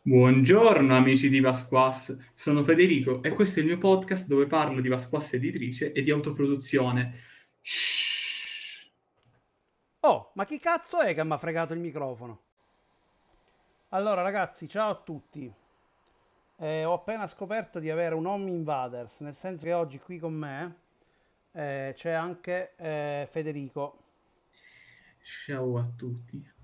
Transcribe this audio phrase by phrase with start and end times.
[0.00, 4.88] Buongiorno amici di Vasquas, sono Federico e questo è il mio podcast dove parlo di
[4.88, 7.20] Vasquas editrice e di autoproduzione.
[7.60, 8.88] Shhh.
[10.00, 12.40] Oh, ma chi cazzo è che mi ha fregato il microfono?
[13.90, 15.52] Allora ragazzi, ciao a tutti.
[16.56, 20.32] Eh, ho appena scoperto di avere un Home Invaders, nel senso che oggi qui con
[20.32, 20.76] me
[21.52, 24.04] eh, c'è anche eh, Federico.
[25.20, 26.56] Ciao a tutti.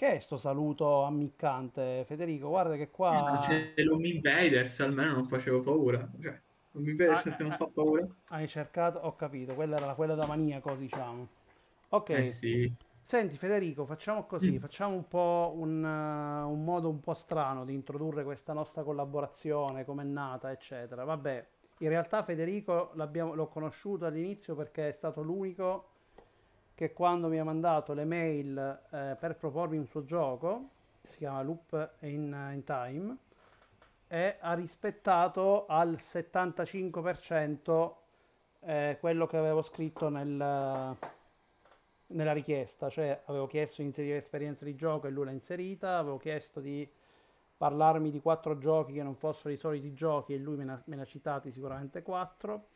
[0.00, 2.48] Che è sto saluto ammiccante, Federico?
[2.48, 3.38] Guarda che qua...
[3.38, 6.10] Eh, c'è l'Home Invaders, almeno non facevo paura.
[6.18, 6.40] Cioè,
[6.72, 8.08] Home Invaders ah, non fa paura.
[8.28, 11.28] Hai cercato, ho capito, quella era quella da maniaco, diciamo.
[11.90, 12.08] Ok.
[12.08, 12.74] Eh sì.
[13.02, 14.56] Senti Federico, facciamo così, mm.
[14.56, 19.84] facciamo un po' un, uh, un, modo un po' strano di introdurre questa nostra collaborazione,
[19.84, 21.04] come è nata, eccetera.
[21.04, 21.46] Vabbè,
[21.80, 25.89] in realtà Federico l'ho conosciuto all'inizio perché è stato l'unico
[26.80, 28.56] che quando mi ha mandato le mail
[28.90, 30.70] eh, per propormi un suo gioco,
[31.02, 33.18] si chiama Loop in, in Time,
[34.08, 37.92] e ha rispettato al 75%
[38.60, 40.96] eh, quello che avevo scritto nel,
[42.06, 46.16] nella richiesta, cioè avevo chiesto di inserire esperienza di gioco e lui l'ha inserita, avevo
[46.16, 46.90] chiesto di
[47.58, 51.04] parlarmi di quattro giochi che non fossero i soliti giochi e lui me ne, ha
[51.04, 52.68] citati sicuramente quattro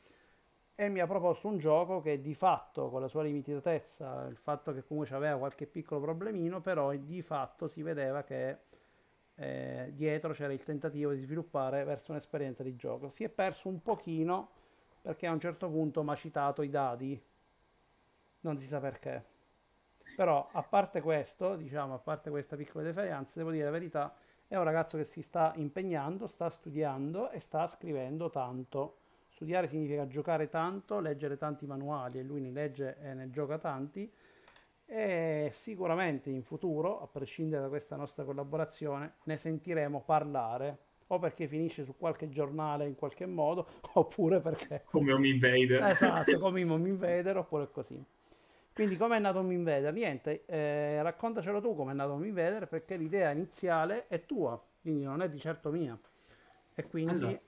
[0.77, 4.73] e mi ha proposto un gioco che di fatto con la sua limitatezza, il fatto
[4.73, 8.59] che comunque aveva qualche piccolo problemino, però di fatto si vedeva che
[9.37, 13.09] eh, dietro c'era il tentativo di sviluppare verso un'esperienza di gioco.
[13.09, 14.51] Si è perso un pochino
[15.01, 17.23] perché a un certo punto mi ha citato i dadi,
[18.41, 19.33] non si sa perché.
[20.17, 24.15] Però a parte questo, diciamo, a parte questa piccola defianza, devo dire la verità,
[24.47, 28.99] è un ragazzo che si sta impegnando, sta studiando e sta scrivendo tanto
[29.35, 34.09] Studiare significa giocare tanto, leggere tanti manuali e lui ne legge e ne gioca tanti
[34.87, 41.49] e sicuramente in futuro, a prescindere da questa nostra collaborazione, ne sentiremo parlare o perché
[41.49, 44.83] finisce su qualche giornale in qualche modo oppure perché...
[44.85, 45.83] Come un invader.
[45.83, 48.01] Esatto, come un invader oppure così.
[48.73, 49.93] Quindi come è nato un invader?
[49.93, 55.03] Niente, eh, raccontacelo tu come è nato un invader perché l'idea iniziale è tua, quindi
[55.03, 55.99] non è di certo mia.
[56.73, 57.25] E quindi...
[57.25, 57.41] Allora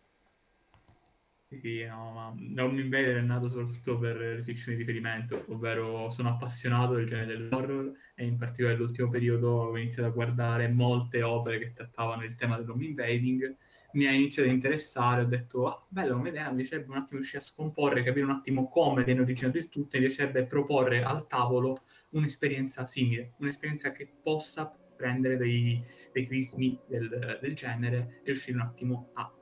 [1.49, 6.31] sì, no, ma Home Invader è nato soprattutto per le fiction di riferimento, ovvero sono
[6.31, 11.59] appassionato del genere dell'horror e in particolare nell'ultimo periodo ho iniziato a guardare molte opere
[11.59, 13.57] che trattavano il tema dell'home invading,
[13.93, 17.19] mi ha iniziato a interessare, ho detto, ah, bello, come idea, mi piacerebbe un attimo
[17.19, 21.27] riuscire a scomporre, capire un attimo come viene originato il tutto, mi piacerebbe proporre al
[21.27, 28.57] tavolo un'esperienza simile, un'esperienza che possa prendere dei, dei crismi del, del genere e riuscire
[28.57, 29.36] un attimo a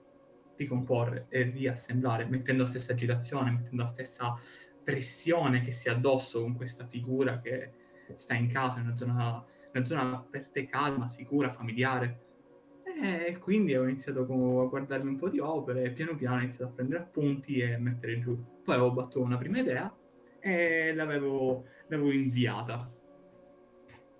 [0.56, 4.38] ricomporre e riassemblare, mettendo la stessa agitazione, mettendo la stessa
[4.82, 7.72] pressione che si ha addosso con questa figura che
[8.16, 12.20] sta in casa, in una zona, una zona per te calma, sicura, familiare.
[13.02, 16.70] E quindi ho iniziato a guardarmi un po' di opere e piano piano ho iniziato
[16.70, 18.38] a prendere appunti e mettere giù.
[18.62, 19.92] Poi avevo battuto una prima idea
[20.38, 22.88] e l'avevo, l'avevo inviata.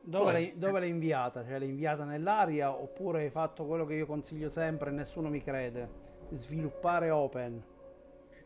[0.07, 1.45] Dove, Poi, l'hai, dove l'hai inviata?
[1.45, 5.43] Cioè l'hai inviata nell'aria oppure hai fatto quello che io consiglio sempre e nessuno mi
[5.43, 5.89] crede?
[6.31, 7.63] Sviluppare open.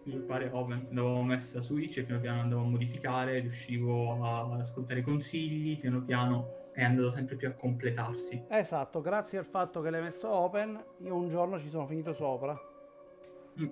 [0.02, 0.88] Sviluppare open.
[0.90, 6.02] L'avevo messa su Itch e piano piano andavo a modificare, riuscivo ad ascoltare consigli, piano
[6.02, 8.44] piano è andato sempre più a completarsi.
[8.48, 12.56] Esatto, grazie al fatto che l'hai messo open, io un giorno ci sono finito sopra.
[13.60, 13.68] Mm.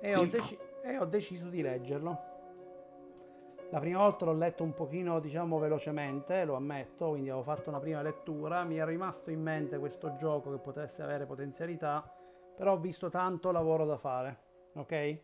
[0.00, 2.32] E, ho deci- e ho deciso di leggerlo.
[3.70, 7.78] La prima volta l'ho letto un pochino, diciamo, velocemente, lo ammetto, quindi avevo fatto una
[7.78, 12.08] prima lettura, mi è rimasto in mente questo gioco che potesse avere potenzialità
[12.56, 14.38] però ho visto tanto lavoro da fare,
[14.74, 15.18] ok?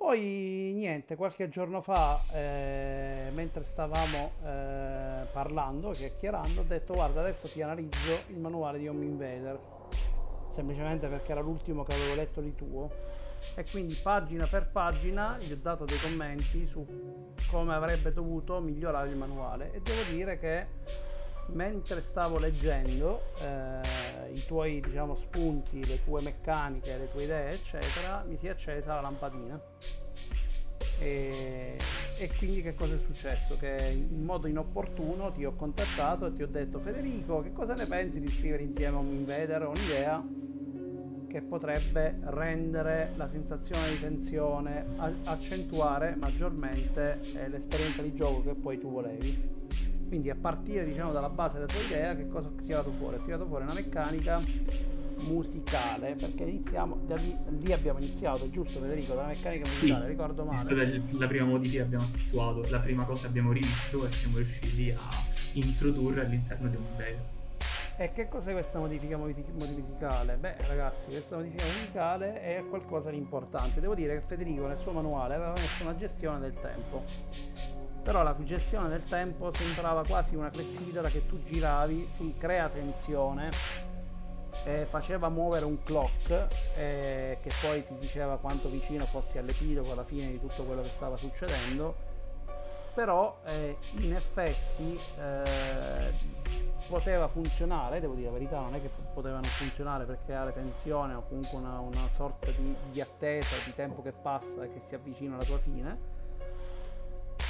[0.00, 7.48] Poi niente, qualche giorno fa, eh, mentre stavamo eh, parlando, chiacchierando, ho detto guarda adesso
[7.48, 9.60] ti analizzo il manuale di Home Invader,
[10.48, 12.90] semplicemente perché era l'ultimo che avevo letto di tuo.
[13.54, 16.86] E quindi pagina per pagina gli ho dato dei commenti su
[17.50, 19.72] come avrebbe dovuto migliorare il manuale.
[19.72, 20.66] E devo dire che
[21.52, 28.24] mentre stavo leggendo eh, i tuoi diciamo, spunti, le tue meccaniche, le tue idee, eccetera,
[28.26, 29.60] mi si è accesa la lampadina.
[30.98, 31.78] E,
[32.18, 33.56] e, quindi che cosa è successo?
[33.58, 37.86] Che in modo inopportuno ti ho contattato e ti ho detto Federico, che cosa ne
[37.86, 40.22] pensi di scrivere insieme a un invader un'idea
[41.26, 44.84] che potrebbe rendere la sensazione di tensione,
[45.24, 49.59] accentuare maggiormente eh, l'esperienza di gioco che poi tu volevi.
[50.10, 53.14] Quindi a partire diciamo dalla base della tua idea che cosa ha tirato fuori?
[53.14, 54.42] Ha tirato fuori una meccanica
[55.20, 60.44] musicale perché iniziamo da lì, lì abbiamo iniziato giusto Federico dalla meccanica musicale sì, ricordo
[60.44, 64.38] male la prima modifica che abbiamo effettuato la prima cosa che abbiamo rivisto e siamo
[64.38, 65.22] riusciti a
[65.52, 67.38] introdurre all'interno di un livello
[67.96, 70.38] E che cos'è questa modifica musicale?
[70.38, 73.78] Beh, ragazzi, questa modifica musicale è qualcosa di importante.
[73.78, 77.04] Devo dire che Federico nel suo manuale aveva messo una gestione del tempo.
[78.02, 83.50] Però la gestione del tempo sembrava quasi una clessidra che tu giravi, si crea tensione,
[84.64, 90.04] eh, faceva muovere un clock eh, che poi ti diceva quanto vicino fossi all'epilogo alla
[90.04, 92.10] fine di tutto quello che stava succedendo
[92.94, 96.12] però eh, in effetti eh,
[96.88, 101.22] poteva funzionare, devo dire la verità, non è che potevano funzionare per creare tensione o
[101.26, 105.36] comunque una, una sorta di, di attesa, di tempo che passa e che si avvicina
[105.36, 106.18] alla tua fine.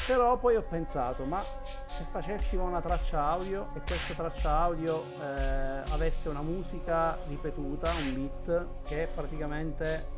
[0.07, 5.83] Però poi ho pensato, ma se facessimo una traccia audio e questa traccia audio eh,
[5.91, 10.09] avesse una musica ripetuta, un beat che praticamente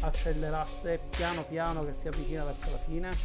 [0.00, 3.16] accelerasse piano piano che si avvicina verso la fine,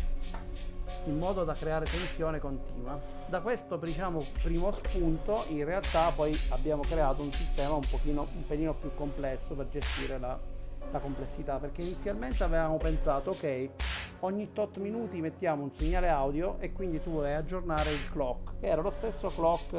[1.06, 3.00] in modo da creare tensione continua.
[3.28, 8.46] Da questo diciamo, primo spunto in realtà poi abbiamo creato un sistema un, pochino, un
[8.46, 10.38] pelino più complesso per gestire la,
[10.92, 13.70] la complessità perché inizialmente avevamo pensato ok
[14.22, 18.68] ogni tot minuti mettiamo un segnale audio e quindi tu vai aggiornare il clock che
[18.68, 19.76] era lo stesso clock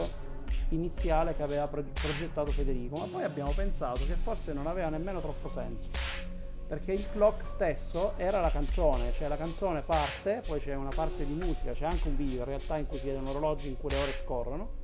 [0.70, 5.49] iniziale che aveva progettato Federico ma poi abbiamo pensato che forse non aveva nemmeno troppo
[5.49, 5.91] senso
[6.67, 11.25] perché il clock stesso era la canzone, cioè la canzone parte, poi c'è una parte
[11.25, 13.79] di musica, c'è anche un video in realtà in cui si vede un orologio in
[13.79, 14.75] cui le ore scorrono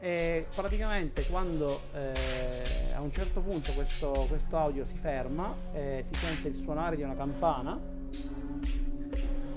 [0.00, 6.14] e praticamente quando eh, a un certo punto questo, questo audio si ferma, eh, si
[6.14, 7.78] sente il suonare di una campana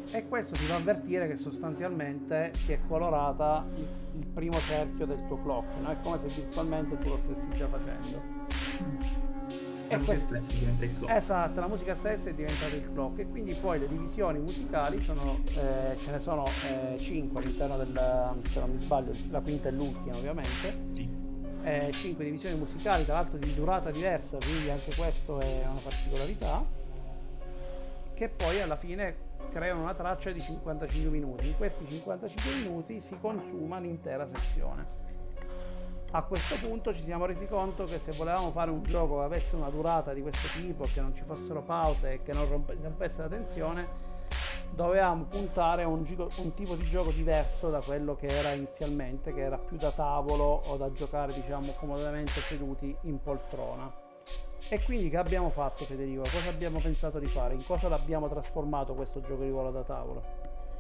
[0.10, 3.88] e questo ti fa avvertire che sostanzialmente si è colorata il,
[4.20, 5.90] il primo cerchio del tuo clock, no?
[5.90, 9.17] è come se virtualmente tu lo stessi già facendo
[9.88, 11.12] e questo diventa il clock.
[11.12, 15.40] Esatto, la musica stessa è diventata il clock e quindi poi le divisioni musicali sono,
[15.46, 19.72] eh, ce ne sono eh, 5 all'interno del, se non mi sbaglio, la quinta e
[19.72, 20.78] l'ultima ovviamente.
[20.94, 21.26] Sì.
[21.64, 26.66] Eh, 5 divisioni musicali, tra l'altro di durata diversa, quindi anche questo è una particolarità,
[28.14, 31.48] che poi alla fine creano una traccia di 55 minuti.
[31.48, 35.07] In questi 55 minuti si consuma l'intera sessione
[36.12, 39.56] a questo punto ci siamo resi conto che se volevamo fare un gioco che avesse
[39.56, 43.28] una durata di questo tipo, che non ci fossero pause e che non rompesse la
[43.28, 43.88] tensione,
[44.72, 46.06] dovevamo puntare a un,
[46.38, 50.62] un, tipo di gioco diverso da quello che era inizialmente, che era più da tavolo
[50.66, 54.06] o da giocare diciamo comodamente seduti in poltrona.
[54.70, 56.22] E quindi che abbiamo fatto Federico?
[56.22, 57.54] Cosa abbiamo pensato di fare?
[57.54, 60.24] In cosa l'abbiamo trasformato questo gioco di ruolo da tavolo?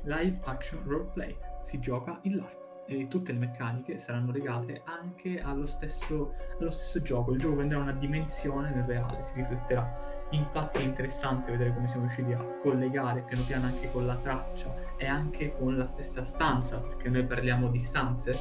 [0.04, 1.36] Live action roleplay.
[1.62, 7.02] Si gioca in LARP e tutte le meccaniche saranno legate anche allo stesso, allo stesso
[7.02, 7.34] gioco.
[7.34, 10.16] Il gioco prenderà una dimensione nel reale, si rifletterà.
[10.32, 14.74] Infatti è interessante vedere come siamo riusciti a collegare piano piano anche con la traccia
[14.98, 18.38] e anche con la stessa stanza, perché noi parliamo di stanze,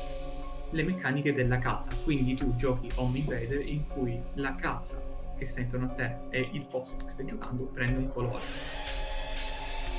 [0.70, 1.90] le meccaniche della casa.
[2.02, 5.00] Quindi tu giochi Home Invader in cui la casa
[5.36, 8.95] che sta intorno a te e il posto in cui stai giocando prende un colore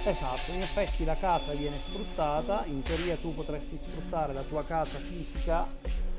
[0.08, 5.00] Esatto, in effetti la casa viene sfruttata, in teoria tu potresti sfruttare la tua casa
[5.00, 5.68] fisica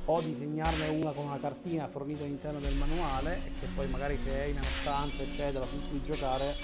[0.04, 4.42] o disegnarne una con una cartina fornita all'interno del manuale e che poi magari se
[4.42, 6.54] hai una stanza eccetera con cui giocare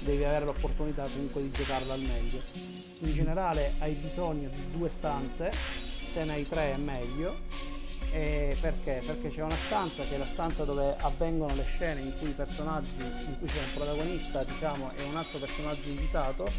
[0.00, 2.42] devi avere l'opportunità comunque di giocarla al meglio.
[2.52, 5.52] In generale hai bisogno di due stanze,
[6.02, 7.81] se ne hai tre è meglio
[8.12, 9.02] e perché?
[9.04, 12.32] Perché c'è una stanza che è la stanza dove avvengono le scene in cui i
[12.32, 16.50] personaggi, in cui c'è un protagonista, diciamo, e un altro personaggio invitato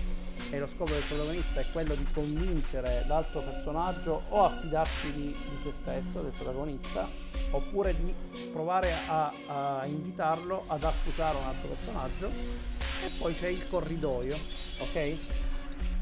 [0.49, 5.27] e lo scopo del protagonista è quello di convincere l'altro personaggio o a fidarsi di,
[5.27, 7.07] di se stesso, del protagonista,
[7.51, 8.13] oppure di
[8.51, 12.29] provare a, a invitarlo ad accusare un altro personaggio.
[12.29, 14.37] E poi c'è il corridoio,
[14.79, 15.17] ok?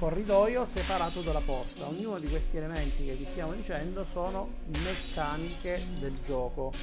[0.01, 1.88] Corridoio separato dalla porta.
[1.88, 6.74] Ognuno di questi elementi che vi stiamo dicendo sono meccaniche del gioco.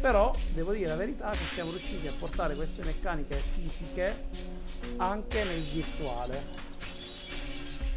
[0.00, 4.26] Però devo dire la verità che siamo riusciti a portare queste meccaniche fisiche
[4.98, 6.71] anche nel virtuale.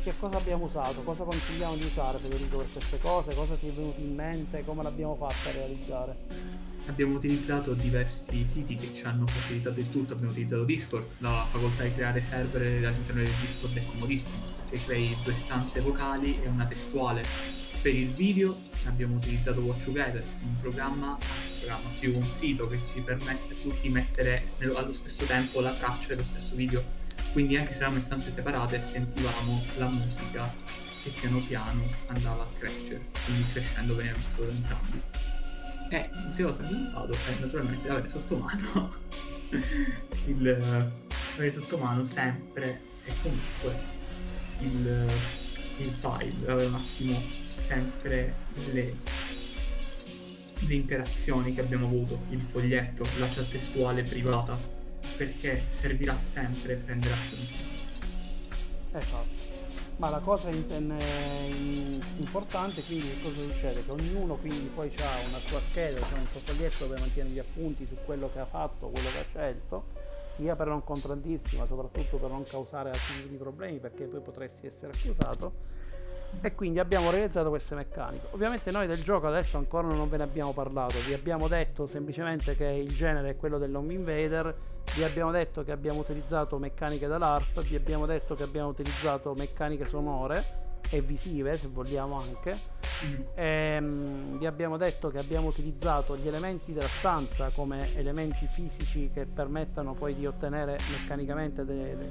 [0.06, 1.02] Che cosa abbiamo usato?
[1.02, 3.34] Cosa consigliamo di usare Federico per queste cose?
[3.34, 4.64] Cosa ti è venuto in mente?
[4.64, 6.16] Come l'abbiamo fatta a realizzare?
[6.88, 11.82] abbiamo utilizzato diversi siti che ci hanno facilitato il tutto, abbiamo utilizzato Discord, la facoltà
[11.82, 14.38] di creare server all'interno del Discord è comodissimo,
[14.70, 17.26] perché crei due stanze vocali e una testuale.
[17.82, 22.80] Per il video abbiamo utilizzato Watch Together, un programma, un programma più un sito che
[22.94, 26.84] ci permette a tutti di mettere allo stesso tempo la traccia e lo stesso video,
[27.31, 30.51] quindi anche se eravamo in stanze separate sentivamo la musica
[31.03, 35.01] che piano piano andava a crescere, quindi crescendo veniva visto da entrambi.
[35.89, 38.93] E l'ultima cosa che ho notato è naturalmente avere sotto mano.
[40.25, 40.91] Il,
[41.36, 43.93] avere sotto mano sempre e comunque
[44.60, 45.12] il,
[45.77, 47.22] il file, avere un attimo
[47.55, 48.34] sempre
[48.72, 48.95] le
[50.60, 54.57] le interazioni che abbiamo avuto, il foglietto, la chat testuale privata,
[55.17, 57.74] perché servirà sempre prendere appunti.
[58.91, 59.53] Esatto.
[59.98, 63.86] Ma la cosa in, importante quindi che cosa succede?
[63.86, 67.39] Che ognuno quindi poi ha una sua scheda, cioè un suo foglietto dove mantiene gli
[67.39, 69.86] appunti su quello che ha fatto, quello che ha scelto,
[70.27, 74.19] sia per non contraddirsi ma soprattutto per non causare altri tipi di problemi perché poi
[74.19, 75.53] potresti essere accusato
[76.42, 78.27] e quindi abbiamo realizzato queste meccaniche.
[78.32, 82.56] Ovviamente noi del gioco adesso ancora non ve ne abbiamo parlato, vi abbiamo detto semplicemente
[82.56, 84.56] che il genere è quello dell'Home Invader,
[84.96, 89.86] vi abbiamo detto che abbiamo utilizzato meccaniche dall'ARP, vi abbiamo detto che abbiamo utilizzato meccaniche
[89.86, 92.58] sonore e visive se vogliamo anche.
[93.04, 93.22] Mm.
[93.34, 99.25] ehm, vi abbiamo detto che abbiamo utilizzato gli elementi della stanza come elementi fisici che
[99.25, 102.10] permettano poi di ottenere meccanicamente de- de-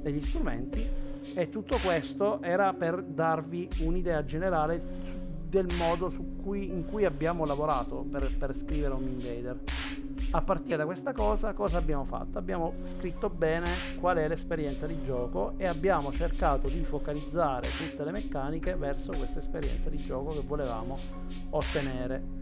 [0.00, 5.18] degli strumenti e tutto questo era per darvi un'idea generale
[5.48, 9.58] del modo cui, in cui abbiamo lavorato per, per scrivere un invader.
[10.30, 12.38] A partire da questa cosa, cosa abbiamo fatto?
[12.38, 18.12] Abbiamo scritto bene qual è l'esperienza di gioco e abbiamo cercato di focalizzare tutte le
[18.12, 20.96] meccaniche verso questa esperienza di gioco che volevamo
[21.50, 22.39] ottenere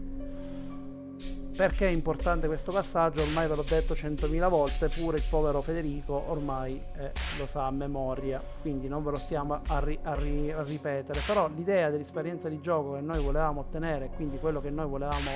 [1.59, 3.21] perché è importante questo passaggio?
[3.21, 7.71] Ormai ve l'ho detto centomila volte, pure il povero Federico ormai eh, lo sa a
[7.71, 11.19] memoria, quindi non ve lo stiamo a, ri- a, ri- a, ripetere.
[11.27, 15.31] Però l'idea dell'esperienza di gioco che noi volevamo ottenere, quindi quello che noi volevamo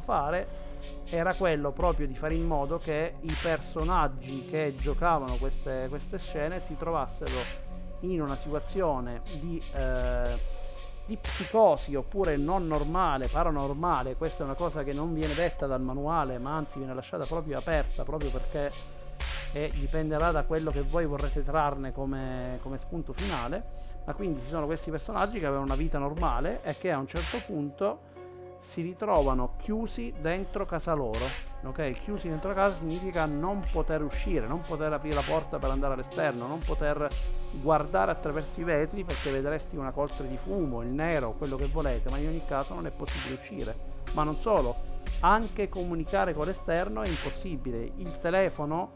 [0.00, 0.48] fare,
[1.10, 6.58] era quello proprio di fare in modo che i personaggi che giocavano queste, queste scene
[6.58, 7.38] si trovassero
[8.00, 9.62] in una situazione di...
[9.76, 10.56] Eh,
[11.08, 15.80] di psicosi oppure non normale, paranormale, questa è una cosa che non viene detta dal
[15.80, 18.70] manuale, ma anzi viene lasciata proprio aperta, proprio perché
[19.52, 23.86] e dipenderà da quello che voi vorrete trarne come, come spunto finale.
[24.04, 27.06] Ma quindi ci sono questi personaggi che avevano una vita normale e che a un
[27.06, 28.00] certo punto
[28.58, 31.26] si ritrovano chiusi dentro casa loro.
[31.64, 31.92] Ok?
[31.92, 36.46] Chiusi dentro casa significa non poter uscire, non poter aprire la porta per andare all'esterno,
[36.46, 37.08] non poter
[37.60, 42.10] guardare attraverso i vetri perché vedresti una coltre di fumo, il nero, quello che volete,
[42.10, 43.96] ma in ogni caso non è possibile uscire.
[44.12, 47.92] Ma non solo, anche comunicare con l'esterno è impossibile.
[47.96, 48.92] Il telefono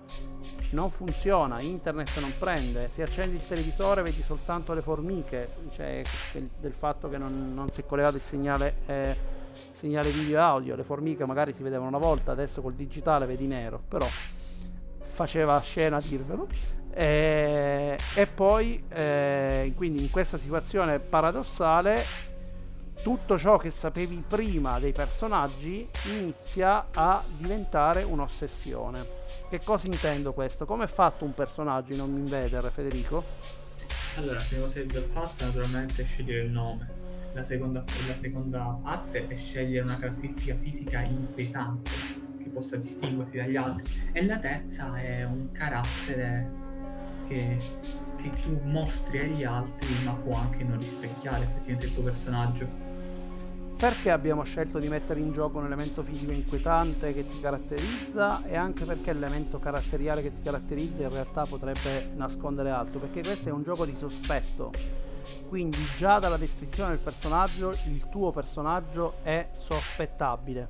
[0.71, 6.03] non funziona, internet non prende, se accendi il televisore vedi soltanto le formiche, cioè
[6.33, 8.75] del fatto che non, non si è collegato il segnale.
[8.87, 9.41] Eh,
[9.73, 13.47] segnale video e audio, le formiche magari si vedevano una volta, adesso col digitale vedi
[13.47, 14.07] nero, però
[15.01, 16.49] faceva scena a dirvelo.
[16.95, 22.05] E, e poi, eh, quindi in questa situazione paradossale,
[23.03, 29.21] tutto ciò che sapevi prima dei personaggi inizia a diventare un'ossessione.
[29.49, 30.65] Che cosa intendo questo?
[30.67, 33.25] Come è fatto un personaggio in un Invader, Federico?
[34.17, 37.02] Allora, prima cosa che ho fatto naturalmente è scegliere il nome
[37.33, 41.91] la seconda, la seconda parte è scegliere una caratteristica fisica inquietante
[42.43, 43.93] che possa distinguersi dagli altri.
[44.13, 46.51] E la terza è un carattere
[47.29, 47.57] che,
[48.17, 52.82] che tu mostri agli altri ma può anche non rispecchiare effettivamente il tuo personaggio
[53.83, 58.55] perché abbiamo scelto di mettere in gioco un elemento fisico inquietante che ti caratterizza e
[58.55, 63.51] anche perché l'elemento caratteriale che ti caratterizza in realtà potrebbe nascondere altro, perché questo è
[63.51, 64.71] un gioco di sospetto
[65.49, 70.69] quindi già dalla descrizione del personaggio il tuo personaggio è sospettabile.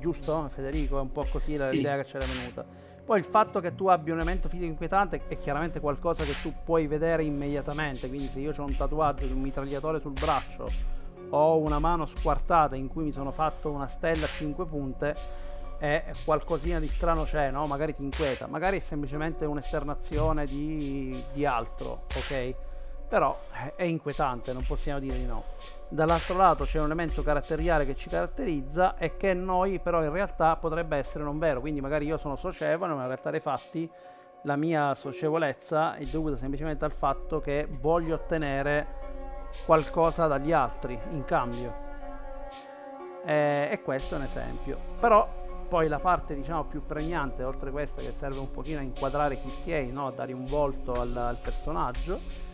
[0.00, 0.98] Giusto Federico?
[0.98, 2.02] È un po' così l'idea sì.
[2.02, 2.64] che c'era venuta.
[3.04, 6.52] Poi il fatto che tu abbia un elemento fisico inquietante è chiaramente qualcosa che tu
[6.64, 10.93] puoi vedere immediatamente, quindi se io ho un tatuaggio di un mitragliatore sul braccio
[11.34, 15.14] o una mano squartata in cui mi sono fatto una stella a 5 punte,
[15.78, 17.66] è qualcosina di strano c'è, no?
[17.66, 22.54] Magari ti inquieta, magari è semplicemente un'esternazione di, di altro, ok?
[23.14, 25.44] però eh, è inquietante, non possiamo dire di no.
[25.88, 30.56] Dall'altro lato c'è un elemento caratteriale che ci caratterizza e che noi però in realtà
[30.56, 33.88] potrebbe essere non vero, quindi magari io sono socievole, ma in realtà dei fatti
[34.42, 39.03] la mia socievolezza è dovuta semplicemente al fatto che voglio ottenere
[39.64, 41.82] qualcosa dagli altri in cambio.
[43.24, 44.78] E, questo è un esempio.
[45.00, 49.40] Però poi la parte diciamo più pregnante oltre questa che serve un pochino a inquadrare
[49.40, 50.08] chi sei, no?
[50.08, 52.52] a dare un volto al, al personaggio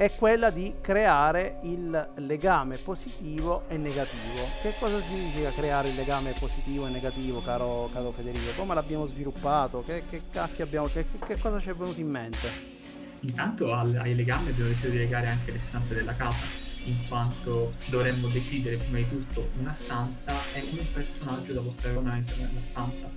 [0.00, 4.46] è quella di creare il legame positivo e negativo.
[4.62, 8.52] Che cosa significa creare il legame positivo e negativo, caro, caro Federico?
[8.56, 9.82] Come l'abbiamo sviluppato?
[9.84, 12.78] Che, che cacchio abbiamo, che, che, cosa ci è venuto in mente?
[13.20, 16.42] Intanto al, ai legami abbiamo deciso di legare anche le stanze della casa,
[16.84, 22.04] in quanto dovremmo decidere prima di tutto una stanza e un personaggio da portare con
[22.04, 23.10] noi nella stanza.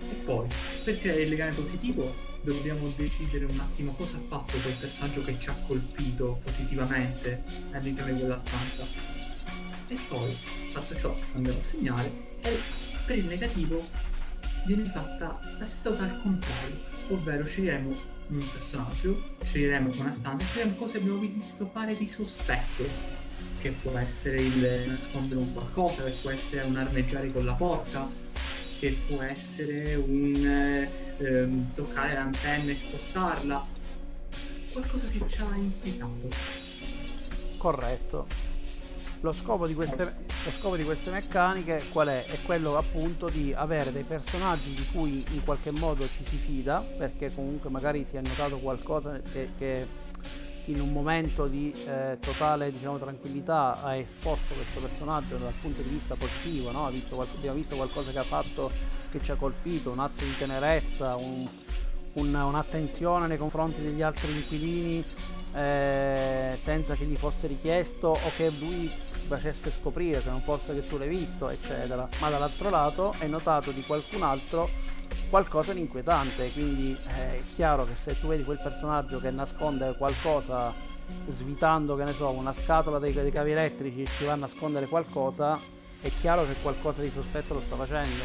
[0.00, 0.48] E poi,
[0.82, 5.36] per creare il legame positivo, dobbiamo decidere un attimo cosa ha fatto quel personaggio che
[5.38, 8.86] ci ha colpito positivamente all'interno di quella stanza.
[9.88, 10.34] E poi,
[10.72, 12.10] fatto ciò, andiamo a segnare
[12.40, 12.60] e
[13.04, 13.86] per il negativo
[14.66, 20.76] viene fatta la stessa cosa al contrario, ovvero sceglieremo un personaggio, sceglieremo una stanza, sceglieremo
[20.76, 22.84] cosa abbiamo visto fare di sospetto,
[23.60, 28.08] che può essere il nascondere un qualcosa, che può essere un armeggiare con la porta,
[28.78, 33.66] che può essere un eh, ehm, toccare l'antenna e spostarla,
[34.72, 36.28] qualcosa che ci ha inquietato.
[37.58, 38.53] Corretto.
[39.24, 42.26] Lo scopo, queste, lo scopo, di queste, meccaniche qual è?
[42.26, 46.84] È quello appunto di avere dei personaggi di cui in qualche modo ci si fida,
[46.98, 49.86] perché comunque magari si è notato qualcosa che, che
[50.66, 55.88] in un momento di eh, totale diciamo, tranquillità ha esposto questo personaggio dal punto di
[55.88, 56.90] vista positivo, no?
[56.90, 58.70] visto, abbiamo visto qualcosa che ha fatto
[59.10, 61.48] che ci ha colpito, un atto di tenerezza, un,
[62.12, 65.02] un, un'attenzione nei confronti degli altri inquilini
[65.54, 70.74] eh, senza che gli fosse richiesto o che lui si facesse scoprire se non fosse
[70.74, 72.08] che tu l'hai visto, eccetera.
[72.20, 74.68] Ma dall'altro lato hai notato di qualcun altro
[75.30, 79.96] qualcosa di inquietante, quindi eh, è chiaro che se tu vedi quel personaggio che nasconde
[79.96, 80.72] qualcosa
[81.26, 84.86] svitando, che ne so, una scatola dei, dei cavi elettrici e ci va a nascondere
[84.86, 85.58] qualcosa,
[86.00, 88.24] è chiaro che qualcosa di sospetto lo sta facendo.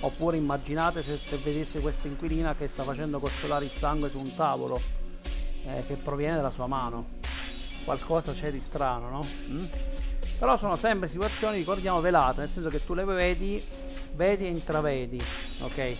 [0.00, 4.32] Oppure immaginate se, se vedesse questa inquilina che sta facendo gocciolare il sangue su un
[4.34, 4.97] tavolo
[5.64, 7.16] eh, che proviene dalla sua mano.
[7.84, 9.24] Qualcosa c'è di strano, no?
[9.48, 9.64] Mm?
[10.38, 13.62] Però sono sempre situazioni, ricordiamo, velate, nel senso che tu le vedi,
[14.14, 15.22] vedi e intravedi,
[15.62, 15.96] ok?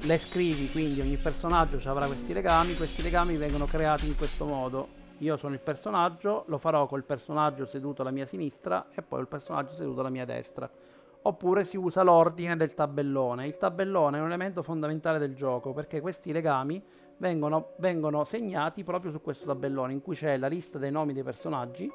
[0.00, 4.98] Le scrivi, quindi ogni personaggio avrà questi legami, questi legami vengono creati in questo modo.
[5.18, 9.26] Io sono il personaggio, lo farò col personaggio seduto alla mia sinistra e poi il
[9.26, 10.68] personaggio seduto alla mia destra.
[11.22, 13.46] Oppure si usa l'ordine del tabellone.
[13.46, 16.82] Il tabellone è un elemento fondamentale del gioco perché questi legami
[17.20, 21.22] vengono, vengono segnati proprio su questo tabellone in cui c'è la lista dei nomi dei
[21.22, 21.90] personaggi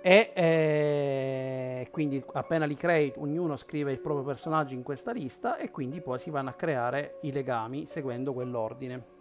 [0.00, 5.70] e eh, quindi appena li crei ognuno scrive il proprio personaggio in questa lista e
[5.70, 9.14] quindi poi si vanno a creare i legami seguendo quell'ordine.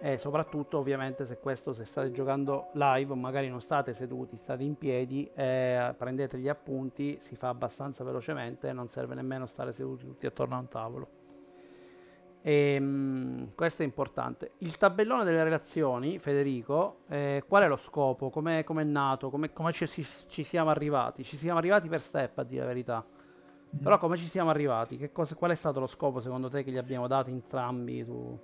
[0.00, 4.76] E soprattutto ovviamente se questo se state giocando live magari non state seduti state in
[4.76, 10.26] piedi eh, prendete gli appunti si fa abbastanza velocemente non serve nemmeno stare seduti tutti
[10.26, 11.08] attorno a un tavolo
[12.46, 14.50] e, um, questo è importante.
[14.58, 18.28] Il tabellone delle relazioni, Federico, eh, qual è lo scopo?
[18.28, 19.30] Come è nato?
[19.30, 21.24] Come ci, ci, siamo arrivati?
[21.24, 23.02] Ci siamo arrivati per step, a dire la verità.
[23.02, 23.82] Mm.
[23.82, 25.08] Però come ci siamo arrivati?
[25.10, 28.04] Cosa, qual è stato lo scopo secondo te che gli abbiamo dato entrambi?
[28.04, 28.38] Tu?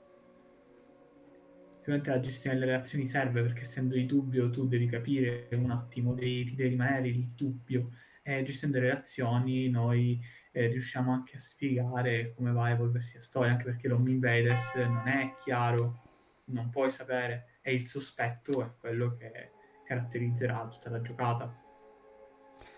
[1.76, 6.14] Sicuramente la gestione delle relazioni serve perché essendo di dubbio tu devi capire un attimo,
[6.14, 7.90] devi, ti devi rimanere il dubbio.
[8.22, 10.18] E gestendo le relazioni noi
[10.52, 14.74] eh, riusciamo anche a spiegare come va a evolversi la storia, anche perché l'Home Invaders
[14.74, 16.02] non è chiaro,
[16.46, 19.52] non puoi sapere, e il sospetto è quello che
[19.84, 21.54] caratterizzerà tutta la giocata.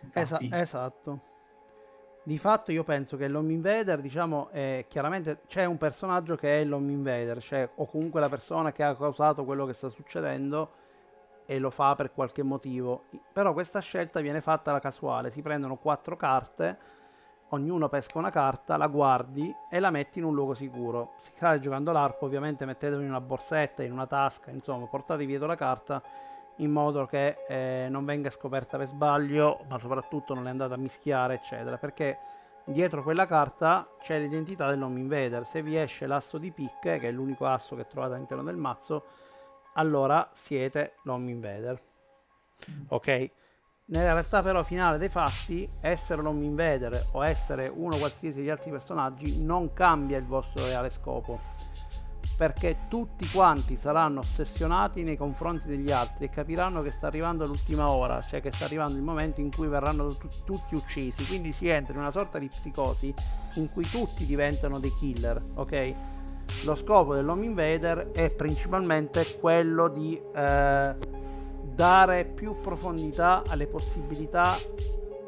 [0.02, 0.46] Infatti...
[0.46, 1.30] Esa- esatto.
[2.24, 6.64] Di fatto io penso che l'Home Invader, diciamo, è chiaramente c'è un personaggio che è
[6.64, 10.80] l'Home Invader, cioè o comunque la persona che ha causato quello che sta succedendo
[11.46, 13.06] e lo fa per qualche motivo.
[13.32, 16.78] Però questa scelta viene fatta alla casuale, si prendono quattro carte
[17.54, 21.12] ognuno pesca una carta, la guardi e la metti in un luogo sicuro.
[21.18, 25.46] Se state giocando l'arpo, ovviamente mettetelo in una borsetta, in una tasca, insomma, portate dietro
[25.46, 26.02] la carta
[26.56, 30.78] in modo che eh, non venga scoperta per sbaglio, ma soprattutto non le andate a
[30.78, 32.18] mischiare, eccetera, perché
[32.64, 35.44] dietro quella carta c'è l'identità dell'home invader.
[35.46, 39.04] Se vi esce l'asso di picche, che è l'unico asso che trovate all'interno del mazzo,
[39.74, 41.82] allora siete l'home invader.
[42.88, 43.30] Ok?
[43.84, 48.70] Nella realtà però finale dei fatti, essere l'Home Invader o essere uno qualsiasi degli altri
[48.70, 51.40] personaggi non cambia il vostro reale scopo.
[52.36, 57.90] Perché tutti quanti saranno ossessionati nei confronti degli altri e capiranno che sta arrivando l'ultima
[57.90, 61.26] ora, cioè che sta arrivando il momento in cui verranno t- tutti uccisi.
[61.26, 63.12] Quindi si entra in una sorta di psicosi
[63.56, 65.94] in cui tutti diventano dei killer, ok?
[66.64, 70.94] Lo scopo dell'Home Invader è principalmente quello di eh,
[71.62, 74.56] dare più profondità alle possibilità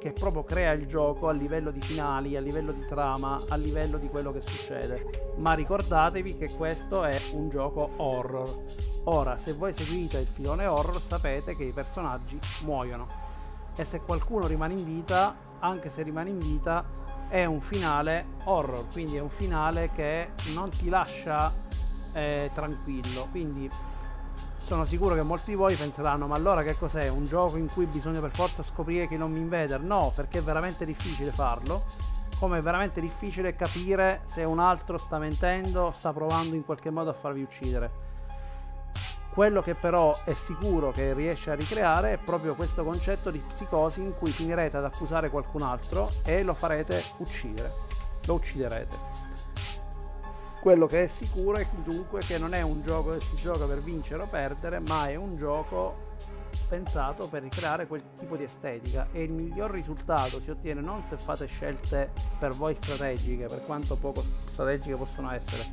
[0.04, 3.96] che proprio crea il gioco a livello di finali, a livello di trama, a livello
[3.96, 5.32] di quello che succede.
[5.36, 8.64] Ma ricordatevi che questo è un gioco horror.
[9.04, 13.08] Ora, se voi seguite il filone horror, sapete che i personaggi muoiono.
[13.74, 16.84] E se qualcuno rimane in vita, anche se rimane in vita,
[17.28, 21.50] è un finale horror, quindi è un finale che non ti lascia
[22.12, 23.28] eh, tranquillo.
[23.30, 23.70] Quindi
[24.64, 27.08] sono sicuro che molti di voi penseranno ma allora che cos'è?
[27.08, 29.80] Un gioco in cui bisogna per forza scoprire che non mi invader?
[29.82, 31.84] No, perché è veramente difficile farlo.
[32.38, 37.10] Come è veramente difficile capire se un altro sta mentendo sta provando in qualche modo
[37.10, 37.90] a farvi uccidere.
[39.34, 44.00] Quello che però è sicuro che riesce a ricreare è proprio questo concetto di psicosi
[44.00, 47.70] in cui finirete ad accusare qualcun altro e lo farete uccidere.
[48.24, 49.23] Lo ucciderete.
[50.64, 53.82] Quello che è sicuro è dunque che non è un gioco che si gioca per
[53.82, 56.12] vincere o perdere, ma è un gioco
[56.70, 61.18] pensato per ricreare quel tipo di estetica e il miglior risultato si ottiene non se
[61.18, 65.66] fate scelte per voi strategiche, per quanto poco strategiche possono essere,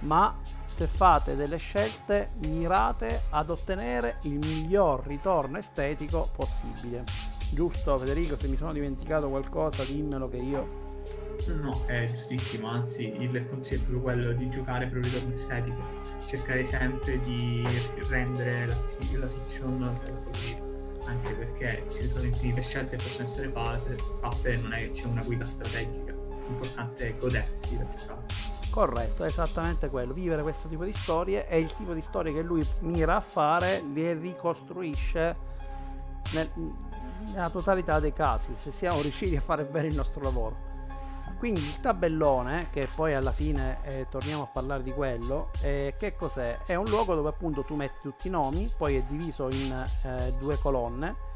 [0.00, 0.36] ma
[0.66, 7.02] se fate delle scelte mirate ad ottenere il miglior ritorno estetico possibile.
[7.50, 10.87] Giusto Federico, se mi sono dimenticato qualcosa dimmelo che io...
[11.46, 15.82] No, è giustissimo, anzi il consiglio è proprio quello di giocare per un ritorno estetico,
[16.26, 17.66] cercare sempre di
[18.08, 18.76] rendere la,
[19.18, 20.56] la fiction così,
[21.06, 25.06] anche perché ci sono infinite scelte che possono essere fatte, fatte non è che c'è
[25.06, 26.12] una guida strategica,
[26.46, 28.26] l'importante è godersi la giocata.
[28.70, 30.12] Corretto, è esattamente quello.
[30.12, 33.82] Vivere questo tipo di storie è il tipo di storie che lui mira a fare,
[33.94, 35.36] le ricostruisce
[36.32, 36.50] nel,
[37.32, 40.67] nella totalità dei casi, se siamo riusciti a fare bene il nostro lavoro.
[41.38, 46.16] Quindi il tabellone, che poi alla fine eh, torniamo a parlare di quello, eh, che
[46.16, 46.58] cos'è?
[46.66, 50.34] È un luogo dove appunto tu metti tutti i nomi, poi è diviso in eh,
[50.38, 51.26] due colonne,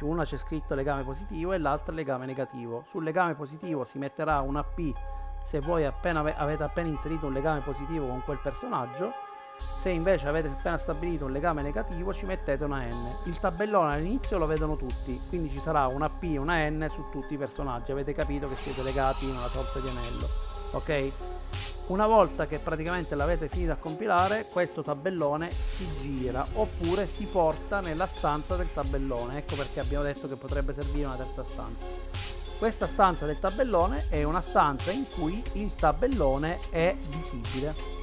[0.00, 2.82] una c'è scritto legame positivo e l'altra legame negativo.
[2.86, 4.92] Sul legame positivo si metterà una P
[5.42, 9.12] se voi appena avete appena inserito un legame positivo con quel personaggio
[9.78, 13.16] se invece avete appena stabilito un legame negativo ci mettete una N.
[13.24, 17.04] Il tabellone all'inizio lo vedono tutti quindi ci sarà una P e una N su
[17.10, 17.92] tutti i personaggi.
[17.92, 21.12] Avete capito che siete legati in una sorta di anello ok?
[21.86, 27.80] Una volta che praticamente l'avete finito a compilare questo tabellone si gira oppure si porta
[27.80, 29.38] nella stanza del tabellone.
[29.38, 31.84] Ecco perché abbiamo detto che potrebbe servire una terza stanza.
[32.58, 38.01] Questa stanza del tabellone è una stanza in cui il tabellone è visibile.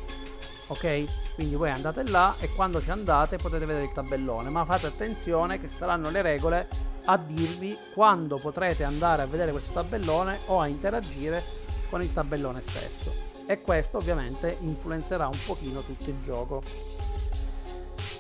[0.70, 1.34] Ok?
[1.36, 5.60] Quindi voi andate là e quando ci andate potete vedere il tabellone, ma fate attenzione
[5.60, 6.68] che saranno le regole
[7.06, 11.44] a dirvi quando potrete andare a vedere questo tabellone o a interagire
[11.90, 13.12] con il tabellone stesso.
[13.48, 16.62] E questo ovviamente influenzerà un pochino tutto il gioco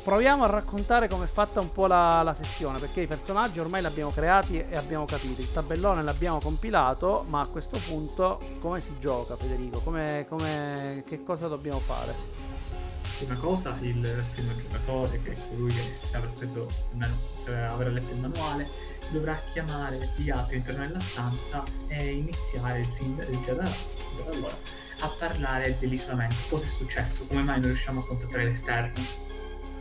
[0.04, 3.82] proviamo a raccontare come è fatta un po' la, la, sessione, perché i personaggi ormai
[3.82, 8.82] li abbiamo creati e abbiamo capito, il tabellone l'abbiamo compilato, ma a questo punto come
[8.82, 9.80] si gioca Federico?
[9.80, 12.16] Come, come, che cosa dobbiamo fare?
[13.18, 16.70] Prima cosa, il primo giocatore, che è colui che se avrà, preso,
[17.36, 18.68] se avrà letto il manuale,
[19.10, 22.88] dovrà chiamare gli altri all'interno della stanza e iniziare
[23.46, 24.58] già da, da allora
[25.02, 29.28] a parlare dell'isolamento, cosa è successo, come mai non riusciamo a contattare l'esterno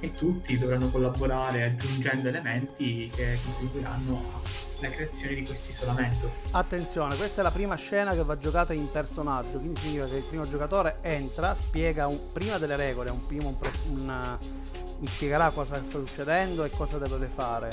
[0.00, 4.42] e tutti dovranno collaborare aggiungendo elementi che contribuiranno
[4.80, 6.30] alla creazione di questo isolamento.
[6.52, 10.22] Attenzione, questa è la prima scena che va giocata in personaggio, quindi significa che il
[10.22, 13.56] primo giocatore entra, spiega un, prima delle regole, un primo, un,
[13.90, 14.38] un,
[14.98, 17.70] mi spiegherà cosa sta succedendo e cosa dovete fare.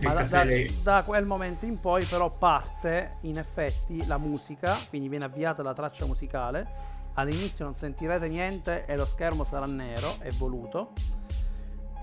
[0.00, 0.44] Ma da, da,
[0.82, 5.74] da, quel momento in poi però parte in effetti la musica, quindi viene avviata la
[5.74, 6.90] traccia musicale.
[7.14, 10.92] All'inizio non sentirete niente e lo schermo sarà nero, è voluto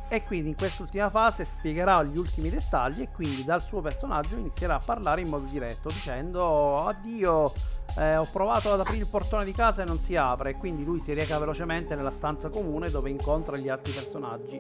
[0.10, 4.76] e quindi in quest'ultima fase spiegherà gli ultimi dettagli e quindi dal suo personaggio inizierà
[4.76, 7.54] a parlare in modo diretto dicendo addio
[7.96, 11.00] eh, ho provato ad aprire il portone di casa e non si apre quindi lui
[11.00, 14.60] si reca velocemente nella stanza comune dove incontra gli altri personaggi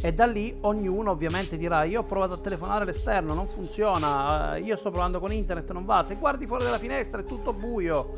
[0.00, 4.60] e da lì ognuno ovviamente dirà io ho provato a telefonare all'esterno non funziona eh,
[4.60, 8.12] io sto provando con internet non va se guardi fuori dalla finestra è tutto buio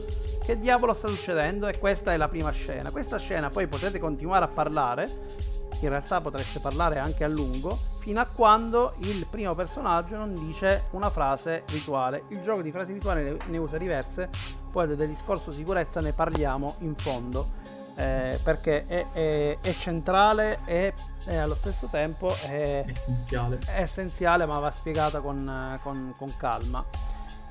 [0.45, 4.45] che diavolo sta succedendo e questa è la prima scena questa scena poi potete continuare
[4.45, 10.17] a parlare in realtà potreste parlare anche a lungo, fino a quando il primo personaggio
[10.17, 12.25] non dice una frase rituale.
[12.29, 14.29] Il gioco di frasi rituali ne usa diverse,
[14.71, 17.80] poi del discorso sicurezza ne parliamo in fondo.
[18.01, 20.95] Eh, perché è, è, è centrale e,
[21.37, 23.59] allo stesso tempo è essenziale.
[23.67, 26.83] è essenziale, ma va spiegata con, con, con calma.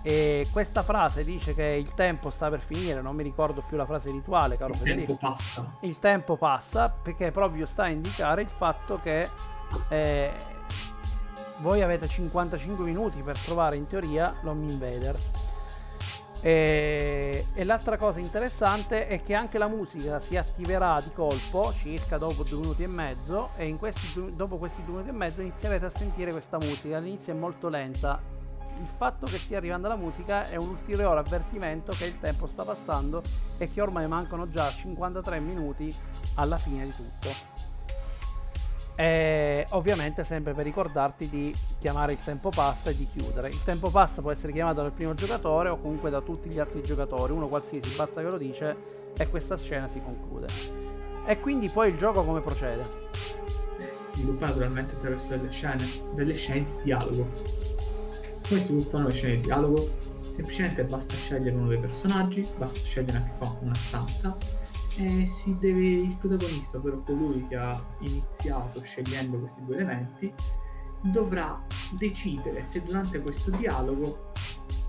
[0.02, 3.86] E questa frase dice che il tempo sta per finire, non mi ricordo più la
[3.86, 5.18] frase rituale, caro il Federico.
[5.18, 5.66] tempo passa.
[5.82, 9.30] Il tempo passa perché proprio sta a indicare il fatto che
[9.90, 10.32] eh,
[11.58, 15.20] voi avete 55 minuti per trovare in teoria l'Home Invader.
[16.42, 22.18] E, e, l'altra cosa interessante è che anche la musica si attiverà di colpo circa
[22.18, 25.90] dopo due minuti e mezzo e questi, dopo questi due minuti e mezzo inizierete a
[25.90, 26.98] sentire questa musica.
[26.98, 28.22] All'inizio è molto lenta,
[28.80, 32.64] il fatto che stia arrivando la musica è un ulteriore avvertimento che il tempo sta
[32.64, 33.22] passando
[33.58, 35.94] e che ormai mancano già 53 minuti
[36.36, 37.59] alla fine di tutto.
[39.00, 43.48] E ovviamente sempre per ricordarti di chiamare il tempo pass e di chiudere.
[43.48, 46.84] Il tempo pass può essere chiamato dal primo giocatore o comunque da tutti gli altri
[46.84, 48.76] giocatori, uno qualsiasi, basta che lo dice
[49.16, 50.48] e questa scena si conclude.
[51.26, 53.08] E quindi poi il gioco come procede?
[54.12, 57.32] sviluppa naturalmente attraverso delle scene, delle scene di dialogo.
[58.42, 59.92] Si sviluppano le scene di dialogo?
[60.32, 64.36] Semplicemente basta scegliere uno dei personaggi, basta scegliere anche qua una stanza
[65.02, 70.34] e si deve il protagonista, ovvero colui che ha iniziato scegliendo questi due elementi,
[71.02, 74.34] dovrà decidere se durante questo dialogo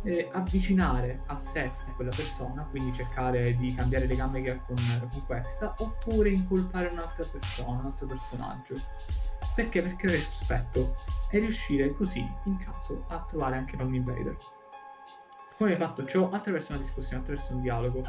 [0.03, 4.77] eh, avvicinare a sé quella persona, quindi cercare di cambiare le gambe che ha con,
[5.11, 8.75] con questa, oppure incolpare un'altra persona, un altro personaggio.
[9.55, 9.83] Perché?
[9.83, 10.97] Per creare sospetto
[11.31, 14.37] e riuscire così, in caso, a trovare anche Long Invader.
[15.57, 16.31] Come hai fatto ciò?
[16.31, 18.03] Attraverso una discussione, attraverso un dialogo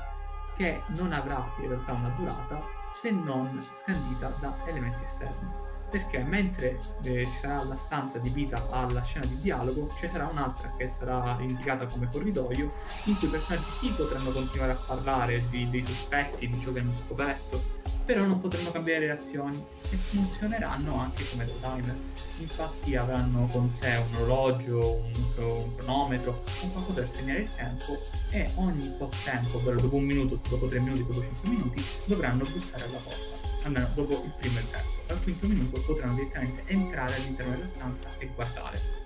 [0.61, 6.79] che non avrà in realtà una durata se non scandita da elementi esterni perché mentre
[7.03, 11.37] eh, ci sarà la stanza adibita alla scena di dialogo, ci sarà un'altra che sarà
[11.41, 12.71] indicata come corridoio,
[13.05, 16.79] in cui i personaggi sì potranno continuare a parlare di, dei sospetti, di ciò che
[16.79, 21.95] hanno scoperto, però non potranno cambiare reazioni e funzioneranno anche come timer.
[22.39, 27.99] Infatti avranno con sé un orologio, un, un cronometro, un qualcosa per segnare il tempo
[28.31, 32.45] e ogni tot tempo, ovvero dopo un minuto, dopo tre minuti, dopo cinque minuti, dovranno
[32.45, 34.99] bussare alla porta almeno dopo il primo e il terzo.
[35.07, 38.99] Al quinto minuto potranno direttamente entrare all'interno della stanza e guardare.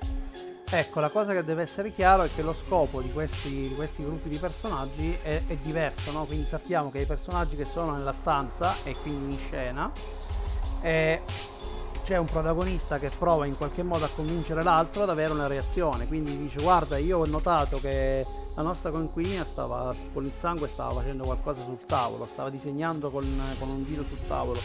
[0.67, 4.03] Ecco, la cosa che deve essere chiaro è che lo scopo di questi, di questi
[4.03, 6.25] gruppi di personaggi è, è diverso, no?
[6.25, 9.91] Quindi sappiamo che i personaggi che sono nella stanza e quindi in scena
[10.81, 11.21] eh,
[12.03, 16.07] c'è un protagonista che prova in qualche modo a convincere l'altro ad avere una reazione.
[16.07, 20.93] Quindi dice: Guarda, io ho notato che la nostra coinquilina stava con il sangue stava
[20.93, 23.25] facendo qualcosa sul tavolo, stava disegnando con,
[23.59, 24.59] con un dito sul tavolo.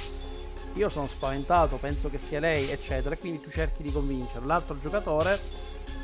[0.75, 4.47] Io sono spaventato, penso che sia lei, eccetera, e quindi tu cerchi di convincere.
[4.47, 5.39] L'altro giocatore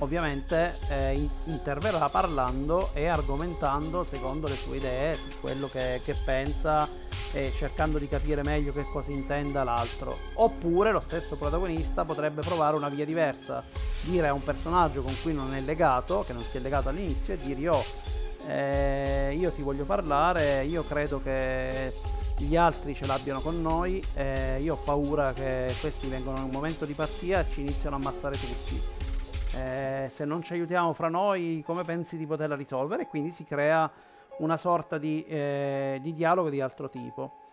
[0.01, 6.89] ovviamente eh, interverrà parlando e argomentando secondo le sue idee su quello che, che pensa
[7.33, 10.17] e cercando di capire meglio che cosa intenda l'altro.
[10.35, 13.63] Oppure lo stesso protagonista potrebbe provare una via diversa,
[14.03, 17.35] dire a un personaggio con cui non è legato, che non si è legato all'inizio,
[17.35, 17.85] e dire oh,
[18.49, 21.93] eh, io ti voglio parlare, io credo che
[22.39, 26.51] gli altri ce l'abbiano con noi, eh, io ho paura che questi vengano in un
[26.51, 28.81] momento di pazzia e ci iniziano a ammazzare tutti.
[29.55, 33.03] Eh, se non ci aiutiamo fra noi, come pensi di poterla risolvere?
[33.03, 33.91] E quindi si crea
[34.39, 37.45] una sorta di, eh, di dialogo di altro tipo.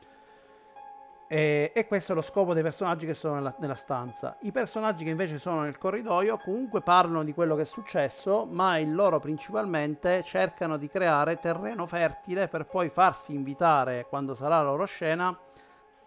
[1.27, 4.37] E, e, questo è lo scopo dei personaggi che sono nella, nella, stanza.
[4.41, 8.77] I personaggi che invece sono nel corridoio comunque parlano di quello che è successo, ma
[8.77, 14.63] il loro principalmente cercano di creare terreno fertile per poi farsi invitare quando sarà la
[14.69, 15.35] loro scena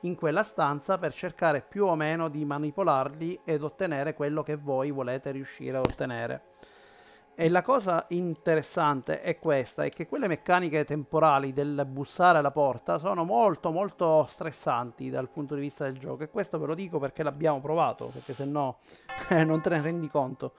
[0.03, 4.91] in quella stanza per cercare più o meno di manipolarli ed ottenere quello che voi
[4.91, 6.55] volete riuscire a ottenere.
[7.39, 12.99] E la cosa interessante è questa, è che quelle meccaniche temporali del bussare alla porta
[12.99, 16.99] sono molto molto stressanti dal punto di vista del gioco e questo ve lo dico
[16.99, 18.79] perché l'abbiamo provato, perché se no
[19.45, 20.55] non te ne rendi conto.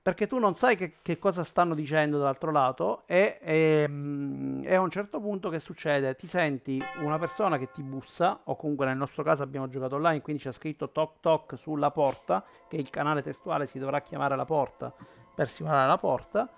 [0.00, 4.74] Perché tu non sai che, che cosa stanno dicendo dall'altro lato e, e, ehm, e,
[4.74, 6.14] a un certo punto che succede?
[6.14, 10.20] Ti senti una persona che ti bussa, o comunque nel nostro caso abbiamo giocato online,
[10.20, 14.44] quindi c'è scritto toc toc sulla porta, che il canale testuale si dovrà chiamare la
[14.44, 14.94] porta
[15.34, 16.48] per simulare la porta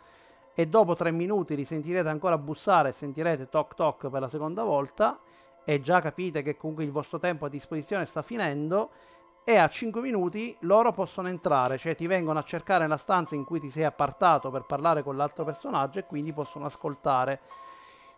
[0.55, 5.19] e dopo tre minuti risentirete ancora bussare e sentirete toc toc per la seconda volta
[5.65, 8.91] e già capite che comunque il vostro tempo a disposizione sta finendo
[9.45, 13.45] e a 5 minuti loro possono entrare, cioè ti vengono a cercare nella stanza in
[13.45, 17.41] cui ti sei appartato per parlare con l'altro personaggio e quindi possono ascoltare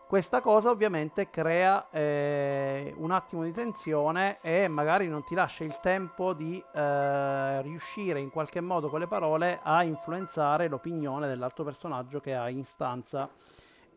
[0.08, 5.80] questa cosa ovviamente crea eh, un attimo di tensione e magari non ti lascia il
[5.82, 12.20] tempo di eh, riuscire in qualche modo con le parole a influenzare l'opinione dell'altro personaggio
[12.20, 13.28] che hai in stanza.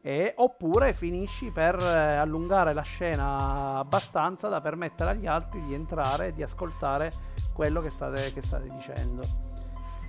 [0.02, 6.28] E, oppure finisci per eh, allungare la scena abbastanza da permettere agli altri di entrare
[6.28, 7.10] e di ascoltare
[7.54, 9.24] quello che state, che state dicendo.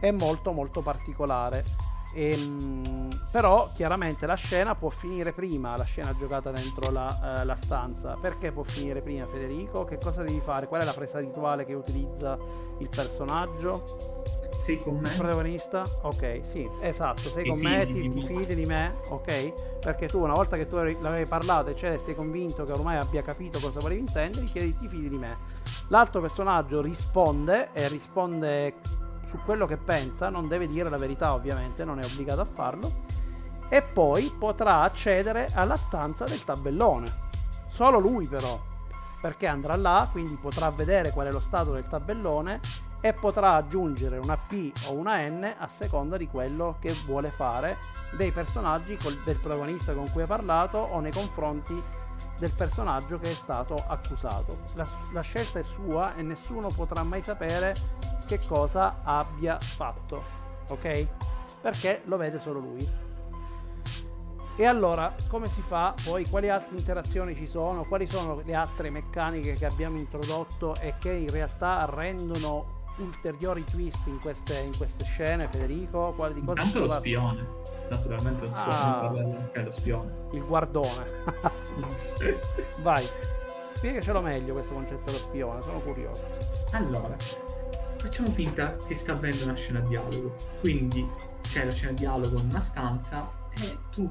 [0.00, 1.64] È molto molto particolare.
[2.12, 7.46] E, ehm, però chiaramente la scena può finire prima, la scena giocata dentro la, uh,
[7.46, 8.16] la, stanza.
[8.20, 9.84] Perché può finire prima Federico?
[9.84, 10.66] Che cosa devi fare?
[10.66, 12.38] Qual è la presa rituale che utilizza
[12.78, 14.20] il personaggio?
[14.62, 15.08] Sei con me?
[15.08, 15.84] Il protagonista?
[16.02, 19.80] Ok, sì, esatto, sei con me, ti, ti fidi di me, ok?
[19.80, 23.22] Perché tu una volta che tu l'avevi parlato e cioè sei convinto che ormai abbia
[23.22, 25.36] capito cosa volevi intendere, chiedi ti fidi di me.
[25.88, 28.74] L'altro personaggio risponde e risponde
[29.32, 32.92] su quello che pensa, non deve dire la verità ovviamente, non è obbligato a farlo,
[33.70, 37.10] e poi potrà accedere alla stanza del tabellone.
[37.66, 38.60] Solo lui però,
[39.22, 42.60] perché andrà là, quindi potrà vedere qual è lo stato del tabellone
[43.00, 47.78] e potrà aggiungere una P o una N a seconda di quello che vuole fare
[48.14, 51.82] dei personaggi col, del protagonista con cui ha parlato o nei confronti
[52.38, 54.58] del personaggio che è stato accusato.
[54.74, 57.74] La, la scelta è sua e nessuno potrà mai sapere
[58.38, 60.22] che cosa abbia fatto,
[60.68, 61.06] ok?
[61.60, 62.88] Perché lo vede solo lui.
[64.56, 65.94] E allora, come si fa?
[66.02, 67.84] Poi quali altre interazioni ci sono?
[67.84, 74.06] Quali sono le altre meccaniche che abbiamo introdotto e che in realtà rendono ulteriori twist
[74.06, 76.14] in queste, in queste scene, Federico?
[76.16, 77.46] Quali di cosa Intanto lo spione.
[77.90, 80.12] Naturalmente non si ah, lo spione.
[80.32, 81.06] Il guardone.
[82.80, 83.06] Vai.
[83.74, 86.24] Spiegacelo meglio questo concetto dello spione, sono curioso.
[86.72, 87.16] Allora,
[88.02, 90.34] facciamo finta che sta avendo una scena dialogo.
[90.58, 91.08] Quindi
[91.40, 94.10] c'è la scena dialogo in una stanza e tu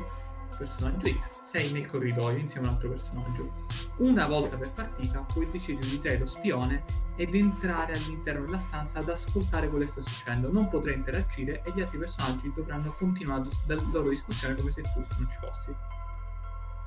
[0.57, 3.51] personaggio X, sei nel corridoio insieme a un altro personaggio.
[3.97, 6.83] Una volta per partita puoi decidere di te lo spione
[7.17, 10.51] ed entrare all'interno della stanza ad ascoltare quello che sta succedendo.
[10.51, 15.01] Non potrai interagire e gli altri personaggi dovranno continuare la loro discussione come se tu
[15.17, 15.75] non ci fossi.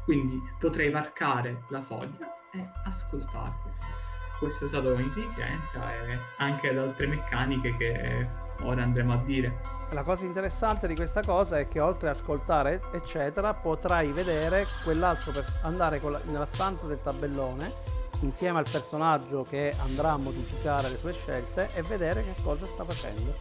[0.05, 4.04] Quindi potrei varcare la soglia e ascoltare.
[4.39, 8.27] Questo è usato con intelligenza e anche ad altre meccaniche che
[8.63, 9.61] ora andremo a dire.
[9.91, 15.33] La cosa interessante di questa cosa è che oltre ad ascoltare, eccetera, potrai vedere quell'altro
[15.33, 20.97] per andare la, nella stanza del tabellone insieme al personaggio che andrà a modificare le
[20.97, 23.35] sue scelte e vedere che cosa sta facendo.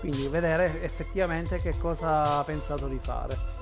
[0.00, 3.53] Quindi vedere effettivamente che cosa ha pensato di fare.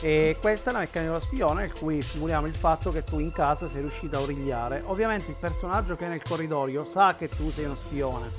[0.00, 3.32] E questa è la meccanica dello spione in cui simuliamo il fatto che tu in
[3.32, 4.82] casa sei riuscito a origliare.
[4.84, 8.30] Ovviamente il personaggio che è nel corridoio sa che tu sei uno spione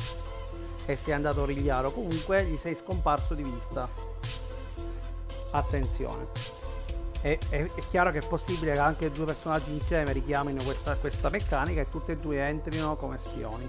[0.86, 3.90] e sei andato a origliare o comunque gli sei scomparso di vista.
[5.52, 6.28] Attenzione.
[7.22, 11.30] È, è, è, chiaro che è possibile che anche due personaggi insieme richiamino questa, questa
[11.30, 13.68] meccanica e tutti e due entrino come spioni.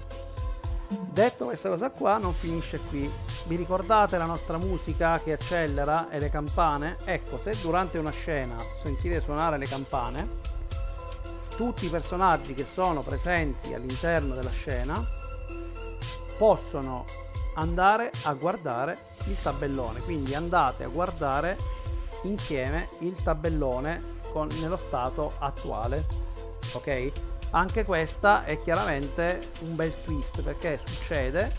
[0.91, 3.07] Detto questa cosa qua non finisce qui.
[3.45, 6.97] Vi ricordate la nostra musica che accelera e le campane?
[7.03, 10.27] Ecco, se durante una scena sentite suonare le campane,
[11.55, 15.05] tutti i personaggi che sono presenti all'interno della scena
[16.39, 17.05] possono
[17.53, 19.99] andare a guardare il tabellone.
[19.99, 21.55] Quindi andate a guardare
[22.23, 26.03] insieme il tabellone con, nello stato attuale.
[26.73, 27.28] Ok?
[27.51, 31.51] Anche questa è chiaramente un bel twist perché succede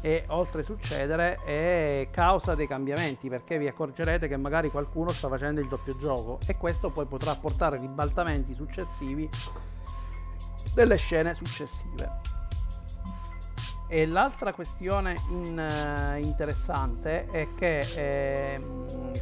[0.00, 5.28] e oltre a succedere è causa dei cambiamenti perché vi accorgerete che magari qualcuno sta
[5.28, 9.28] facendo il doppio gioco e questo poi potrà portare ribaltamenti successivi
[10.72, 12.20] delle scene successive.
[13.88, 18.60] E l'altra questione in, uh, interessante è che, eh,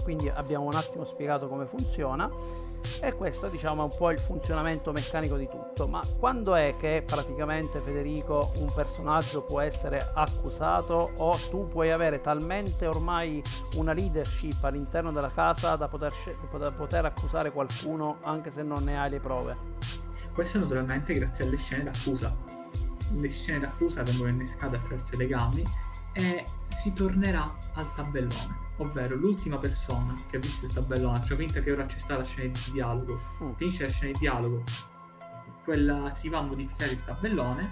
[0.03, 2.31] quindi abbiamo un attimo spiegato come funziona,
[3.01, 5.87] e questo diciamo è un po' il funzionamento meccanico di tutto.
[5.87, 12.21] Ma quando è che praticamente Federico un personaggio può essere accusato o tu puoi avere
[12.21, 13.43] talmente ormai
[13.75, 16.13] una leadership all'interno della casa da poter,
[16.59, 19.57] da poter accusare qualcuno anche se non ne hai le prove?
[20.33, 22.61] Questo naturalmente grazie alle scene d'accusa
[23.21, 25.65] le scene d'accusa vengono innescate attraverso i legami
[26.13, 31.61] e si tornerà al tabellone, ovvero l'ultima persona che ha visto il tabellone, faccio finta
[31.61, 33.53] che ora c'è stata la scena di dialogo, mm.
[33.53, 34.65] finisce la scena di dialogo,
[35.65, 37.71] quella si va a modificare il tabellone,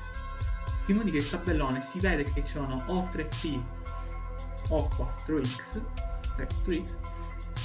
[0.83, 3.61] si modifica il tabellone, si vede che ci sono o 3P
[4.69, 4.89] o
[5.27, 5.81] 4X,
[6.37, 6.95] 4X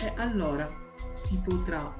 [0.02, 0.70] e allora
[1.14, 1.94] si potrà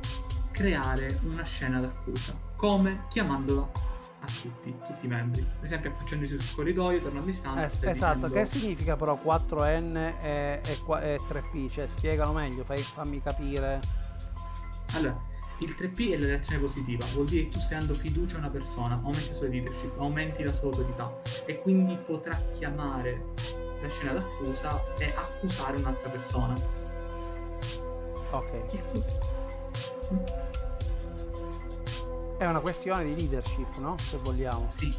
[0.52, 3.85] creare una scena d'accusa, come chiamandola
[4.26, 5.42] a tutti, tutti i membri.
[5.42, 7.86] Per esempio affacciandosi sul corridoio, tornando a distanza.
[7.86, 8.36] Eh, esatto, dicendo...
[8.36, 11.70] che significa però 4N e, e, e 3P?
[11.70, 13.80] Cioè spiegalo meglio, fai, fammi capire.
[14.94, 18.40] Allora, il 3P è la reazione positiva, vuol dire che tu stai dando fiducia a
[18.40, 23.34] una persona, aumenti la sua leadership, aumenti la sua autorità e quindi potrà chiamare
[23.82, 26.54] la scena d'accusa e accusare un'altra persona.
[28.32, 28.64] Ok.
[32.46, 33.98] È una questione di leadership, no?
[33.98, 34.68] Se vogliamo.
[34.70, 34.96] Sì.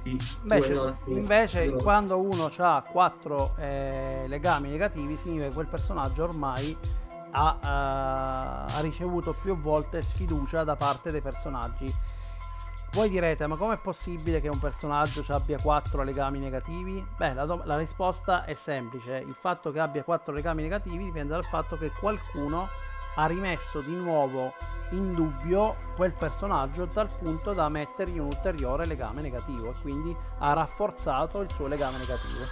[0.00, 0.16] Sì.
[0.42, 6.76] Invece, invece quando uno ha quattro eh, legami negativi, significa che quel personaggio ormai
[7.32, 11.92] ha, uh, ha ricevuto più volte sfiducia da parte dei personaggi.
[12.92, 17.04] Voi direte, ma com'è possibile che un personaggio abbia quattro legami negativi?
[17.16, 19.16] Beh, la, do- la risposta è semplice.
[19.16, 22.68] Il fatto che abbia quattro legami negativi dipende dal fatto che qualcuno
[23.16, 24.52] ha rimesso di nuovo
[24.90, 30.52] in dubbio quel personaggio tal punto da mettergli un ulteriore legame negativo e quindi ha
[30.52, 32.44] rafforzato il suo legame negativo.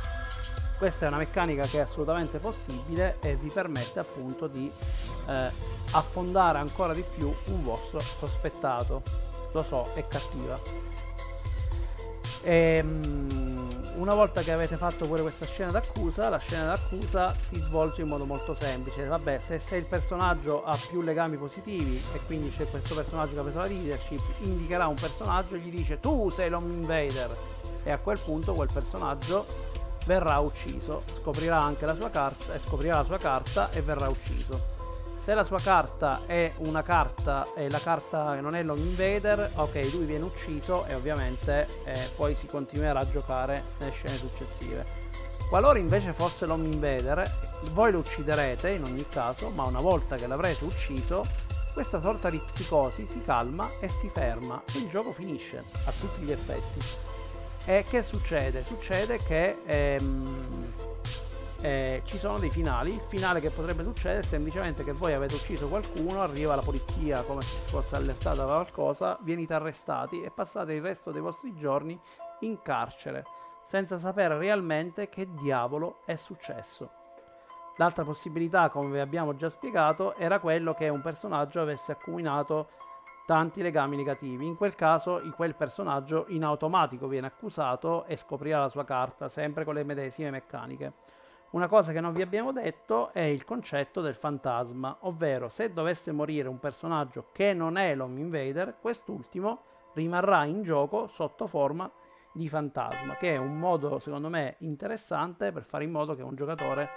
[0.78, 4.70] Questa è una meccanica che è assolutamente possibile e vi permette appunto di
[5.28, 5.50] eh,
[5.92, 9.02] affondare ancora di più un vostro sospettato.
[9.52, 10.58] Lo so, è cattiva.
[12.44, 13.51] Ehm,
[13.96, 18.08] una volta che avete fatto pure questa scena d'accusa, la scena d'accusa si svolge in
[18.08, 19.06] modo molto semplice.
[19.06, 23.38] Vabbè, se, se il personaggio ha più legami positivi e quindi c'è questo personaggio che
[23.38, 27.30] ha preso la leadership, indicherà un personaggio e gli dice tu sei l'Home Invader
[27.84, 29.44] e a quel punto quel personaggio
[30.06, 34.81] verrà ucciso, scoprirà anche la sua carta scoprirà la sua carta e verrà ucciso.
[35.22, 39.90] Se la sua carta è una carta e la carta non è l'Home Invader, ok,
[39.92, 44.84] lui viene ucciso e ovviamente eh, poi si continuerà a giocare nelle scene successive.
[45.48, 47.30] Qualora invece fosse l'Home Invader,
[47.72, 51.24] voi lo ucciderete in ogni caso, ma una volta che l'avrete ucciso,
[51.72, 56.22] questa sorta di psicosi si calma e si ferma e il gioco finisce a tutti
[56.22, 56.80] gli effetti.
[57.66, 58.64] E che succede?
[58.64, 60.91] Succede che ehm,
[61.62, 62.92] eh, ci sono dei finali.
[62.92, 67.22] Il finale che potrebbe succedere è semplicemente che voi avete ucciso qualcuno, arriva la polizia
[67.22, 71.98] come se fosse allertata da qualcosa, venite arrestati e passate il resto dei vostri giorni
[72.40, 73.24] in carcere,
[73.64, 76.90] senza sapere realmente che diavolo è successo.
[77.76, 82.68] L'altra possibilità, come vi abbiamo già spiegato, era quello che un personaggio avesse accumulato
[83.24, 84.46] tanti legami negativi.
[84.46, 89.64] In quel caso, quel personaggio in automatico viene accusato e scoprirà la sua carta, sempre
[89.64, 90.92] con le medesime meccaniche.
[91.52, 96.10] Una cosa che non vi abbiamo detto è il concetto del fantasma, ovvero se dovesse
[96.10, 99.60] morire un personaggio che non è l'Home Invader, quest'ultimo
[99.92, 101.90] rimarrà in gioco sotto forma
[102.32, 106.34] di fantasma, che è un modo secondo me interessante per fare in modo che un
[106.34, 106.88] giocatore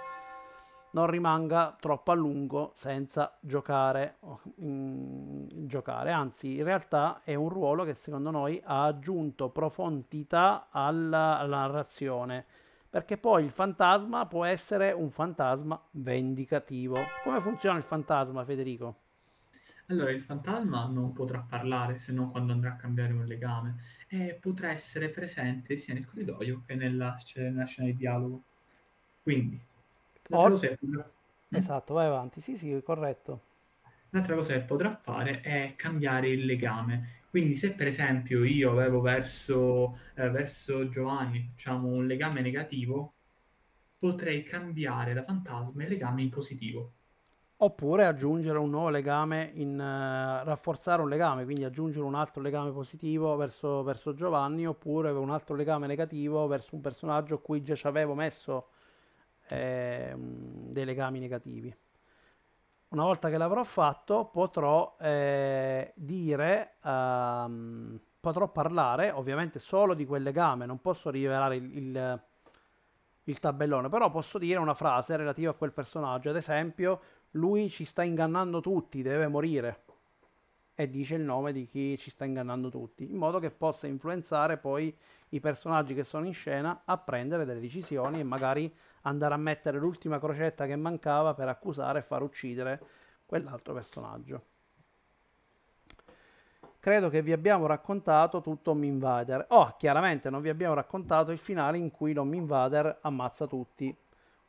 [0.92, 4.16] non rimanga troppo a lungo senza giocare,
[4.56, 6.12] in, giocare.
[6.12, 12.46] Anzi, in realtà è un ruolo che secondo noi ha aggiunto profondità alla, alla narrazione
[12.96, 16.96] perché poi il fantasma può essere un fantasma vendicativo.
[17.24, 18.96] Come funziona il fantasma, Federico?
[19.88, 23.76] Allora, il fantasma non potrà parlare se non quando andrà a cambiare un legame
[24.08, 28.42] e potrà essere presente sia nel corridoio che nella, nella scena di dialogo.
[29.22, 29.60] Quindi,
[30.28, 30.78] l'altra cosa è...
[31.50, 32.40] Esatto, vai avanti.
[32.40, 33.40] Sì, sì, corretto.
[34.08, 37.24] L'altra cosa che potrà fare è cambiare il legame.
[37.36, 43.12] Quindi se per esempio io avevo verso, eh, verso Giovanni diciamo, un legame negativo,
[43.98, 46.92] potrei cambiare da fantasma il legame in positivo.
[47.58, 52.72] Oppure aggiungere un nuovo legame, in, uh, rafforzare un legame, quindi aggiungere un altro legame
[52.72, 57.74] positivo verso, verso, Giovanni, oppure un altro legame negativo verso un personaggio a cui già
[57.74, 58.68] ci avevo messo
[59.50, 61.84] eh, dei legami negativi
[62.88, 70.22] una volta che l'avrò fatto potrò eh, dire, um, potrò parlare ovviamente solo di quel
[70.22, 72.22] legame, non posso rivelare il, il,
[73.24, 77.00] il, tabellone, però posso dire una frase relativa a quel personaggio, ad esempio
[77.32, 79.84] lui ci sta ingannando tutti, deve morire
[80.78, 84.58] e dice il nome di chi ci sta ingannando tutti, in modo che possa influenzare
[84.58, 84.94] poi
[85.30, 88.72] i personaggi che sono in scena a prendere delle decisioni e magari
[89.02, 92.80] andare a mettere l'ultima crocetta che mancava per accusare e far uccidere
[93.24, 94.44] quell'altro personaggio.
[96.78, 99.46] Credo che vi abbiamo raccontato tutto Home Invader.
[99.48, 103.96] Oh, chiaramente non vi abbiamo raccontato il finale in cui l'Home Invader ammazza tutti.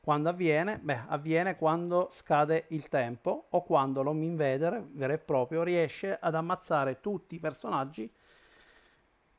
[0.07, 0.79] Quando avviene?
[0.79, 6.33] Beh, avviene quando scade il tempo o quando l'Home Invader, vero e proprio, riesce ad
[6.33, 8.09] ammazzare tutti i personaggi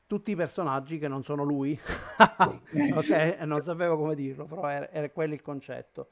[0.07, 1.73] tutti i personaggi che non sono lui.
[2.95, 6.11] ok, non sapevo come dirlo, però era, era quello il concetto.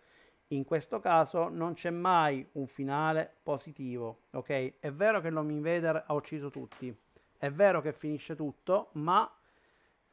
[0.49, 4.79] In questo caso non c'è mai un finale positivo, ok?
[4.79, 6.99] È vero che l'Home Invader ha ucciso tutti,
[7.37, 9.31] è vero che finisce tutto, ma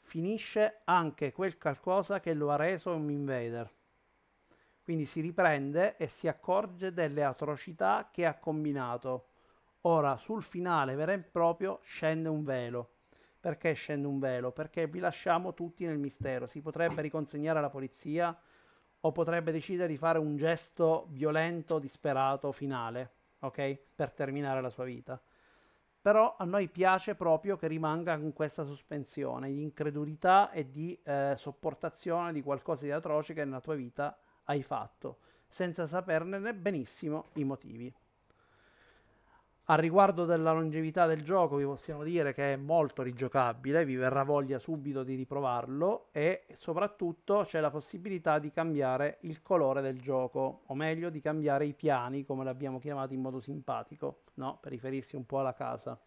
[0.02, 3.72] finisce anche quel qualcosa che lo ha reso un Invader.
[4.84, 9.28] Quindi si riprende e si accorge delle atrocità che ha combinato.
[9.82, 12.94] Ora sul finale vero e proprio scende un velo
[13.44, 14.54] perché scende un velo?
[14.54, 16.48] Perché vi lasciamo tutti nel mistero.
[16.48, 18.34] Si potrebbe riconsegnare alla polizia
[19.02, 23.78] o potrebbe decidere di fare un gesto violento, disperato, finale, ok?
[23.96, 25.22] Per terminare la sua vita.
[26.02, 31.34] Però a noi piace proprio che rimanga con questa sospensione di incredulità e di eh,
[31.36, 37.44] sopportazione di qualcosa di atroce che nella tua vita hai fatto, senza saperne benissimo i
[37.44, 37.94] motivi.
[39.68, 44.24] A riguardo della longevità del gioco vi possiamo dire che è molto rigiocabile, vi verrà
[44.24, 50.64] voglia subito di riprovarlo e soprattutto c'è la possibilità di cambiare il colore del gioco,
[50.66, 54.58] o meglio di cambiare i piani come l'abbiamo chiamato in modo simpatico, no?
[54.60, 55.98] per riferirsi un po' alla casa.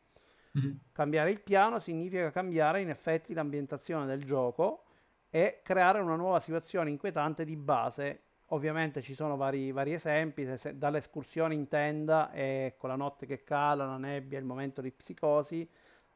[0.58, 0.72] Mm-hmm.
[0.92, 4.84] Cambiare il piano significa cambiare in effetti l'ambientazione del gioco
[5.30, 10.78] e creare una nuova situazione inquietante di base Ovviamente ci sono vari, vari esempi, se,
[10.78, 15.68] dall'escursione in tenda e con la notte che cala, la nebbia, il momento di psicosi,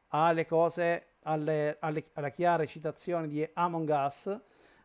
[0.09, 4.39] ha le cose, alle, alle, alla chiara citazione di Among Us,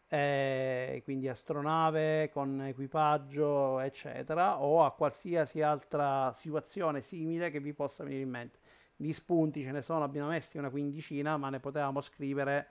[0.09, 8.03] eh, quindi astronave con equipaggio, eccetera, o a qualsiasi altra situazione simile che vi possa
[8.03, 8.59] venire in mente.
[8.97, 12.67] Di spunti ce ne sono, abbiamo messi una quindicina, ma ne potevamo scrivere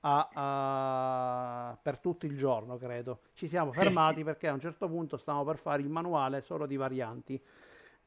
[0.00, 3.20] a, a, per tutto il giorno, credo.
[3.34, 6.76] Ci siamo fermati perché a un certo punto stavamo per fare il manuale solo di
[6.76, 7.40] varianti.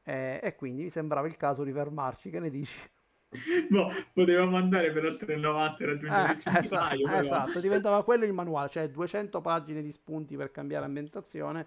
[0.04, 2.30] Eh, e quindi mi sembrava il caso di fermarci.
[2.30, 2.78] Che ne dici?
[3.70, 8.26] No, potevamo andare per oltre il 90 e raggiungere eh, il esatto, esatto, diventava quello
[8.26, 11.66] il manuale, cioè 200 pagine di spunti per cambiare ambientazione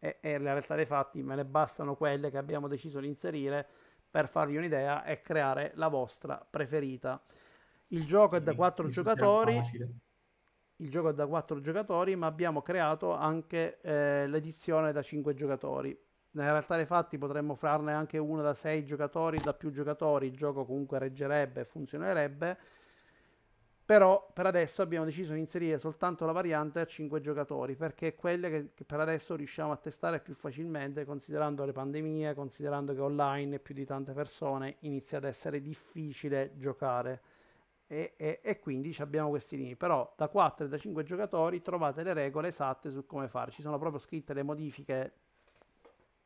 [0.00, 3.64] e, e la realtà dei fatti me ne bastano quelle che abbiamo deciso di inserire
[4.10, 7.22] per farvi un'idea e creare la vostra preferita.
[7.88, 9.60] Il gioco è da 4 giocatori.
[10.78, 15.98] Il gioco è da 4 giocatori, ma abbiamo creato anche eh, l'edizione da 5 giocatori
[16.36, 20.36] nella realtà dei fatti potremmo farne anche uno da 6 giocatori, da più giocatori, il
[20.36, 22.58] gioco comunque reggerebbe e funzionerebbe.
[23.86, 28.14] Però per adesso abbiamo deciso di inserire soltanto la variante a 5 giocatori perché è
[28.16, 33.00] quelle che, che, per adesso riusciamo a testare più facilmente considerando le pandemie, considerando che
[33.00, 37.22] online più di tante persone inizia ad essere difficile giocare
[37.86, 39.76] e, e, e quindi abbiamo questi limiti.
[39.76, 43.50] Però da 4 e da 5 giocatori trovate le regole esatte su come fare.
[43.50, 45.12] Ci sono proprio scritte le modifiche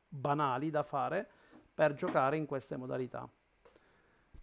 [0.08, 1.28] banali da fare
[1.72, 3.28] per giocare in queste modalità.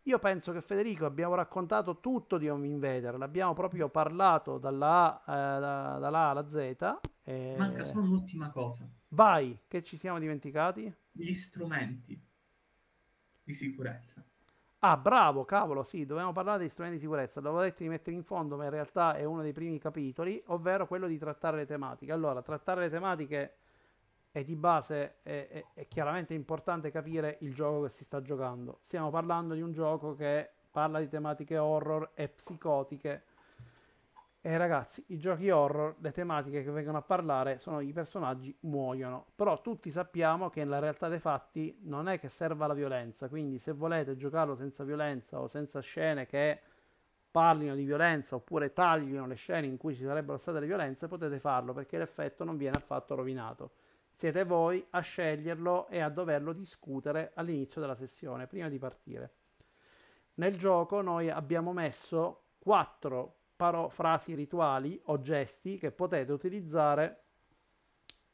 [0.03, 5.34] Io penso che Federico abbiamo raccontato tutto di Home Invader, l'abbiamo proprio parlato dalla A,
[5.34, 6.99] eh, da, dalla a alla Z.
[7.24, 7.55] E...
[7.57, 8.89] Manca solo un'ultima cosa.
[9.09, 10.93] Vai, che ci siamo dimenticati?
[11.11, 12.18] Gli strumenti
[13.43, 14.26] di sicurezza.
[14.80, 17.41] Ah, bravo, cavolo, sì, dovevamo parlare degli strumenti di sicurezza.
[17.41, 20.86] L'avevo detto di mettere in fondo, ma in realtà è uno dei primi capitoli, ovvero
[20.86, 22.11] quello di trattare le tematiche.
[22.11, 23.55] Allora, trattare le tematiche
[24.32, 28.78] e di base è, è, è, chiaramente importante capire il gioco che si sta giocando.
[28.82, 33.23] Stiamo parlando di un gioco che parla di tematiche horror e psicotiche.
[34.40, 39.26] E ragazzi, i giochi horror, le tematiche che vengono a parlare sono i personaggi muoiono.
[39.36, 43.28] Però tutti sappiamo che nella realtà dei fatti non è che serva la violenza.
[43.28, 46.62] Quindi se volete giocarlo senza violenza o senza scene che
[47.30, 51.40] parlino di violenza oppure taglino le scene in cui ci sarebbero state le violenze, potete
[51.40, 53.74] farlo perché l'effetto non viene affatto rovinato.
[54.12, 59.34] Siete voi a sceglierlo e a doverlo discutere all'inizio della sessione, prima di partire.
[60.36, 67.24] Nel gioco noi abbiamo messo quattro paro- frasi rituali o gesti che potete utilizzare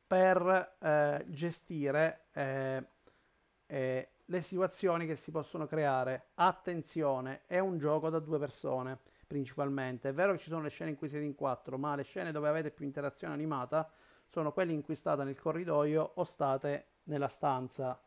[0.06, 2.88] per eh, gestire eh,
[3.66, 6.28] eh, le situazioni che si possono creare.
[6.36, 10.10] Attenzione, è un gioco da due persone principalmente.
[10.10, 12.32] È vero che ci sono le scene in cui siete in quattro, ma le scene
[12.32, 13.90] dove avete più interazione animata
[14.28, 18.00] sono quelli in cui state nel corridoio o state nella stanza.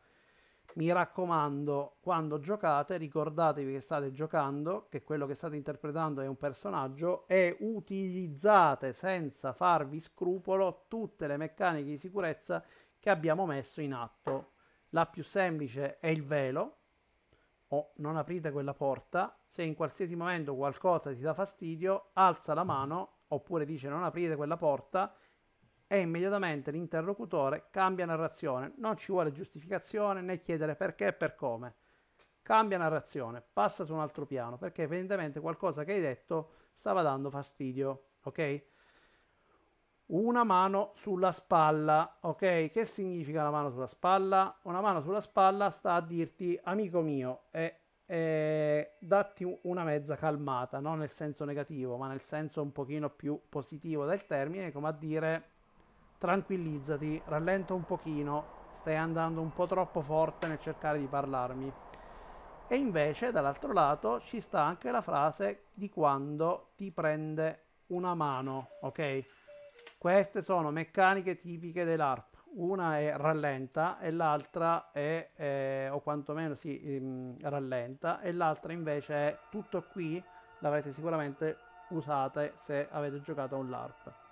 [0.77, 6.37] Mi raccomando, quando giocate, ricordatevi che state giocando, che quello che state interpretando è un
[6.37, 12.63] personaggio e utilizzate senza farvi scrupolo tutte le meccaniche di sicurezza
[12.99, 14.51] che abbiamo messo in atto.
[14.89, 16.75] La più semplice è il velo,
[17.69, 19.35] o non aprite quella porta.
[19.47, 24.35] Se in qualsiasi momento qualcosa ti dà fastidio, alza la mano oppure dice non aprite
[24.35, 25.13] quella porta
[25.87, 28.73] e immediatamente l'interlocutore cambia narrazione.
[28.77, 31.75] Non ci vuole giustificazione né chiedere perché e per come.
[32.41, 37.29] Cambia narrazione, passa su un altro piano perché evidentemente qualcosa che hai detto stava dando
[37.29, 38.63] fastidio, ok?
[40.07, 42.71] Una mano sulla spalla, ok?
[42.71, 44.57] Che significa la mano sulla spalla?
[44.63, 50.79] Una mano sulla spalla sta a dirti, amico mio, e, e datti una mezza calmata,
[50.79, 54.93] non nel senso negativo, ma nel senso un pochino più positivo del termine, come a
[54.93, 55.55] dire
[56.17, 61.71] tranquillizzati, rallenta un pochino, stai andando un po' troppo forte nel cercare di parlarmi.
[62.67, 68.71] E invece dall'altro lato ci sta anche la frase di quando ti prende una mano,
[68.81, 69.23] ok?
[69.97, 72.35] Queste sono meccaniche tipiche dell'ARP.
[72.57, 78.73] Una è rallenta e l'altra è, eh, o quantomeno si sì, ehm, rallenta, e l'altra
[78.73, 80.21] invece è tutto qui,
[80.59, 81.57] l'avrete sicuramente
[81.89, 84.26] usate se avete giocato a un LARP.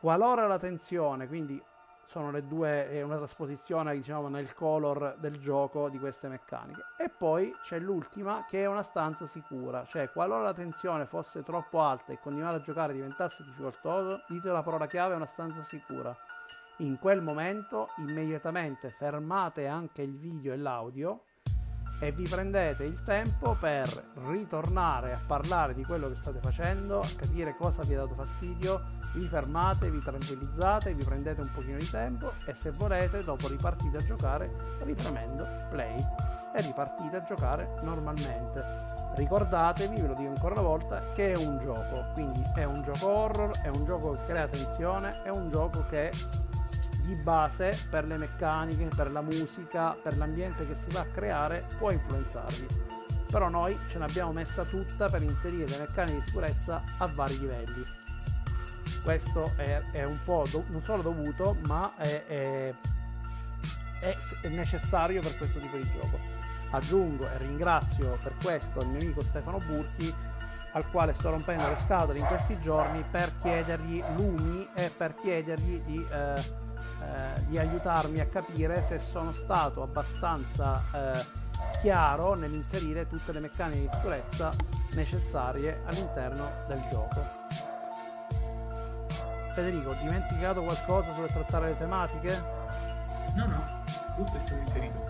[0.00, 1.60] Qualora la tensione, quindi
[2.04, 6.82] sono le due, è una trasposizione diciamo nel color del gioco di queste meccaniche.
[6.96, 11.80] E poi c'è l'ultima che è una stanza sicura, cioè qualora la tensione fosse troppo
[11.80, 16.16] alta e continuare a giocare diventasse difficoltoso, dite la parola chiave una stanza sicura.
[16.80, 21.22] In quel momento immediatamente fermate anche il video e l'audio
[21.98, 23.88] e vi prendete il tempo per
[24.26, 28.82] ritornare a parlare di quello che state facendo, a capire cosa vi ha dato fastidio,
[29.14, 33.96] vi fermate, vi tranquillizzate, vi prendete un pochino di tempo e se volete dopo ripartite
[33.96, 34.50] a giocare
[34.82, 35.96] ripremendo play
[36.54, 38.64] e ripartite a giocare normalmente.
[39.14, 43.10] Ricordatevi, ve lo dico ancora una volta, che è un gioco, quindi è un gioco
[43.10, 46.10] horror, è un gioco che crea tensione, è un gioco che
[47.06, 51.66] di base per le meccaniche, per la musica, per l'ambiente che si va a creare
[51.78, 52.66] può influenzarvi.
[53.30, 57.84] Però noi ce l'abbiamo messa tutta per inserire le meccaniche di sicurezza a vari livelli.
[59.02, 62.74] Questo è, è un po' do- non solo dovuto, ma è, è
[64.40, 66.18] è necessario per questo tipo di gioco.
[66.70, 70.14] Aggiungo e ringrazio per questo il mio amico Stefano Burchi
[70.72, 75.80] al quale sto rompendo le scatole in questi giorni per chiedergli lumi e per chiedergli
[75.80, 76.65] di, eh,
[77.02, 81.44] eh, di aiutarmi a capire se sono stato abbastanza eh,
[81.80, 84.52] chiaro nell'inserire tutte le meccaniche di sicurezza
[84.94, 87.28] necessarie all'interno del gioco.
[89.54, 92.44] Federico, ho dimenticato qualcosa sulle trattare le tematiche?
[93.36, 93.84] No, no,
[94.16, 95.04] tutto è stato inserito.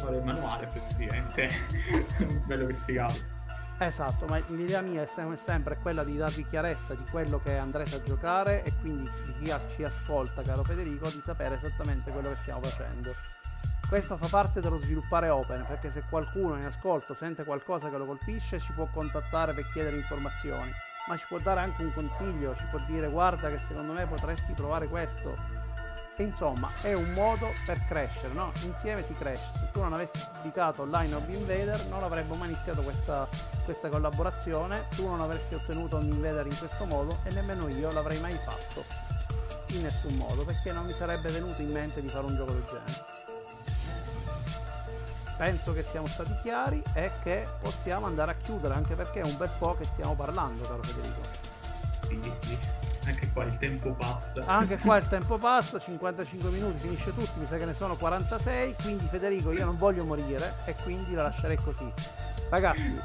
[0.00, 1.48] Guarda il manuale praticamente,
[2.46, 3.39] bello che spiegato.
[3.82, 8.02] Esatto, ma l'idea mia è sempre quella di darvi chiarezza di quello che andrete a
[8.02, 12.60] giocare e quindi di chi ci ascolta, caro Federico, di sapere esattamente quello che stiamo
[12.60, 13.14] facendo.
[13.88, 18.04] Questo fa parte dello sviluppare open, perché se qualcuno in ascolto sente qualcosa che lo
[18.04, 20.70] colpisce, ci può contattare per chiedere informazioni,
[21.08, 24.52] ma ci può dare anche un consiglio, ci può dire guarda che secondo me potresti
[24.52, 25.34] provare questo,
[26.22, 28.52] insomma è un modo per crescere, no?
[28.62, 29.58] Insieme si cresce.
[29.58, 33.28] Se tu non avessi pubblicato Line of Invader non avremmo mai iniziato questa,
[33.64, 38.18] questa collaborazione, tu non avresti ottenuto un Invader in questo modo e nemmeno io l'avrei
[38.20, 38.84] mai fatto
[39.74, 42.64] in nessun modo perché non mi sarebbe venuto in mente di fare un gioco del
[42.64, 43.18] genere.
[45.36, 49.36] Penso che siamo stati chiari e che possiamo andare a chiudere anche perché è un
[49.38, 51.20] bel po' che stiamo parlando, caro Federico.
[52.06, 52.79] Sì, sì.
[53.10, 54.42] Anche qua il tempo passa.
[54.46, 58.76] Anche qua il tempo passa, 55 minuti, finisce tutto, mi sa che ne sono 46,
[58.82, 61.92] quindi Federico io non voglio morire e quindi la lascerei così.
[62.50, 62.98] Ragazzi,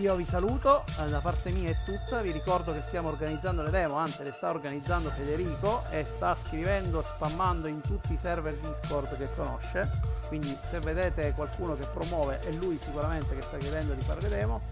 [0.00, 3.94] io vi saluto, da parte mia è tutta, vi ricordo che stiamo organizzando le demo,
[3.96, 9.28] anzi le sta organizzando Federico e sta scrivendo, spammando in tutti i server Discord che
[9.36, 9.90] conosce,
[10.28, 14.28] quindi se vedete qualcuno che promuove è lui sicuramente che sta chiedendo di fare le
[14.28, 14.71] demo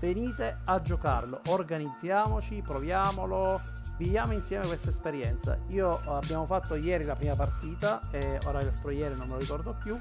[0.00, 3.60] venite a giocarlo, organizziamoci, proviamolo,
[3.96, 5.58] viviamo insieme questa esperienza.
[5.68, 9.74] Io abbiamo fatto ieri la prima partita, e ora l'altro ieri non me lo ricordo
[9.82, 9.98] più,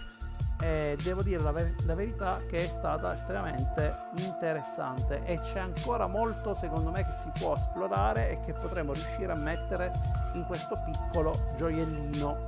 [0.60, 6.08] e devo dire la, ver- la, verità che è stata estremamente interessante e c'è ancora
[6.08, 9.92] molto secondo me che si può esplorare e che potremo riuscire a mettere
[10.34, 12.47] in questo piccolo gioiellino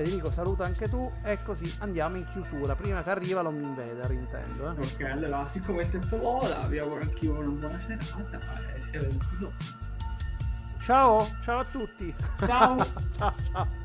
[0.00, 1.12] Federico saluta anche tu.
[1.22, 2.74] E così andiamo in chiusura.
[2.74, 4.86] Prima che arriva l'Home Invader intendo eh.
[4.86, 8.40] ok allora siccome il tempo vola vi auguro anch'io una buona serata
[8.74, 9.18] e si vede
[10.82, 12.14] ciao ciao a tutti.
[12.38, 12.76] Ciao.
[13.18, 13.79] Ciao ciao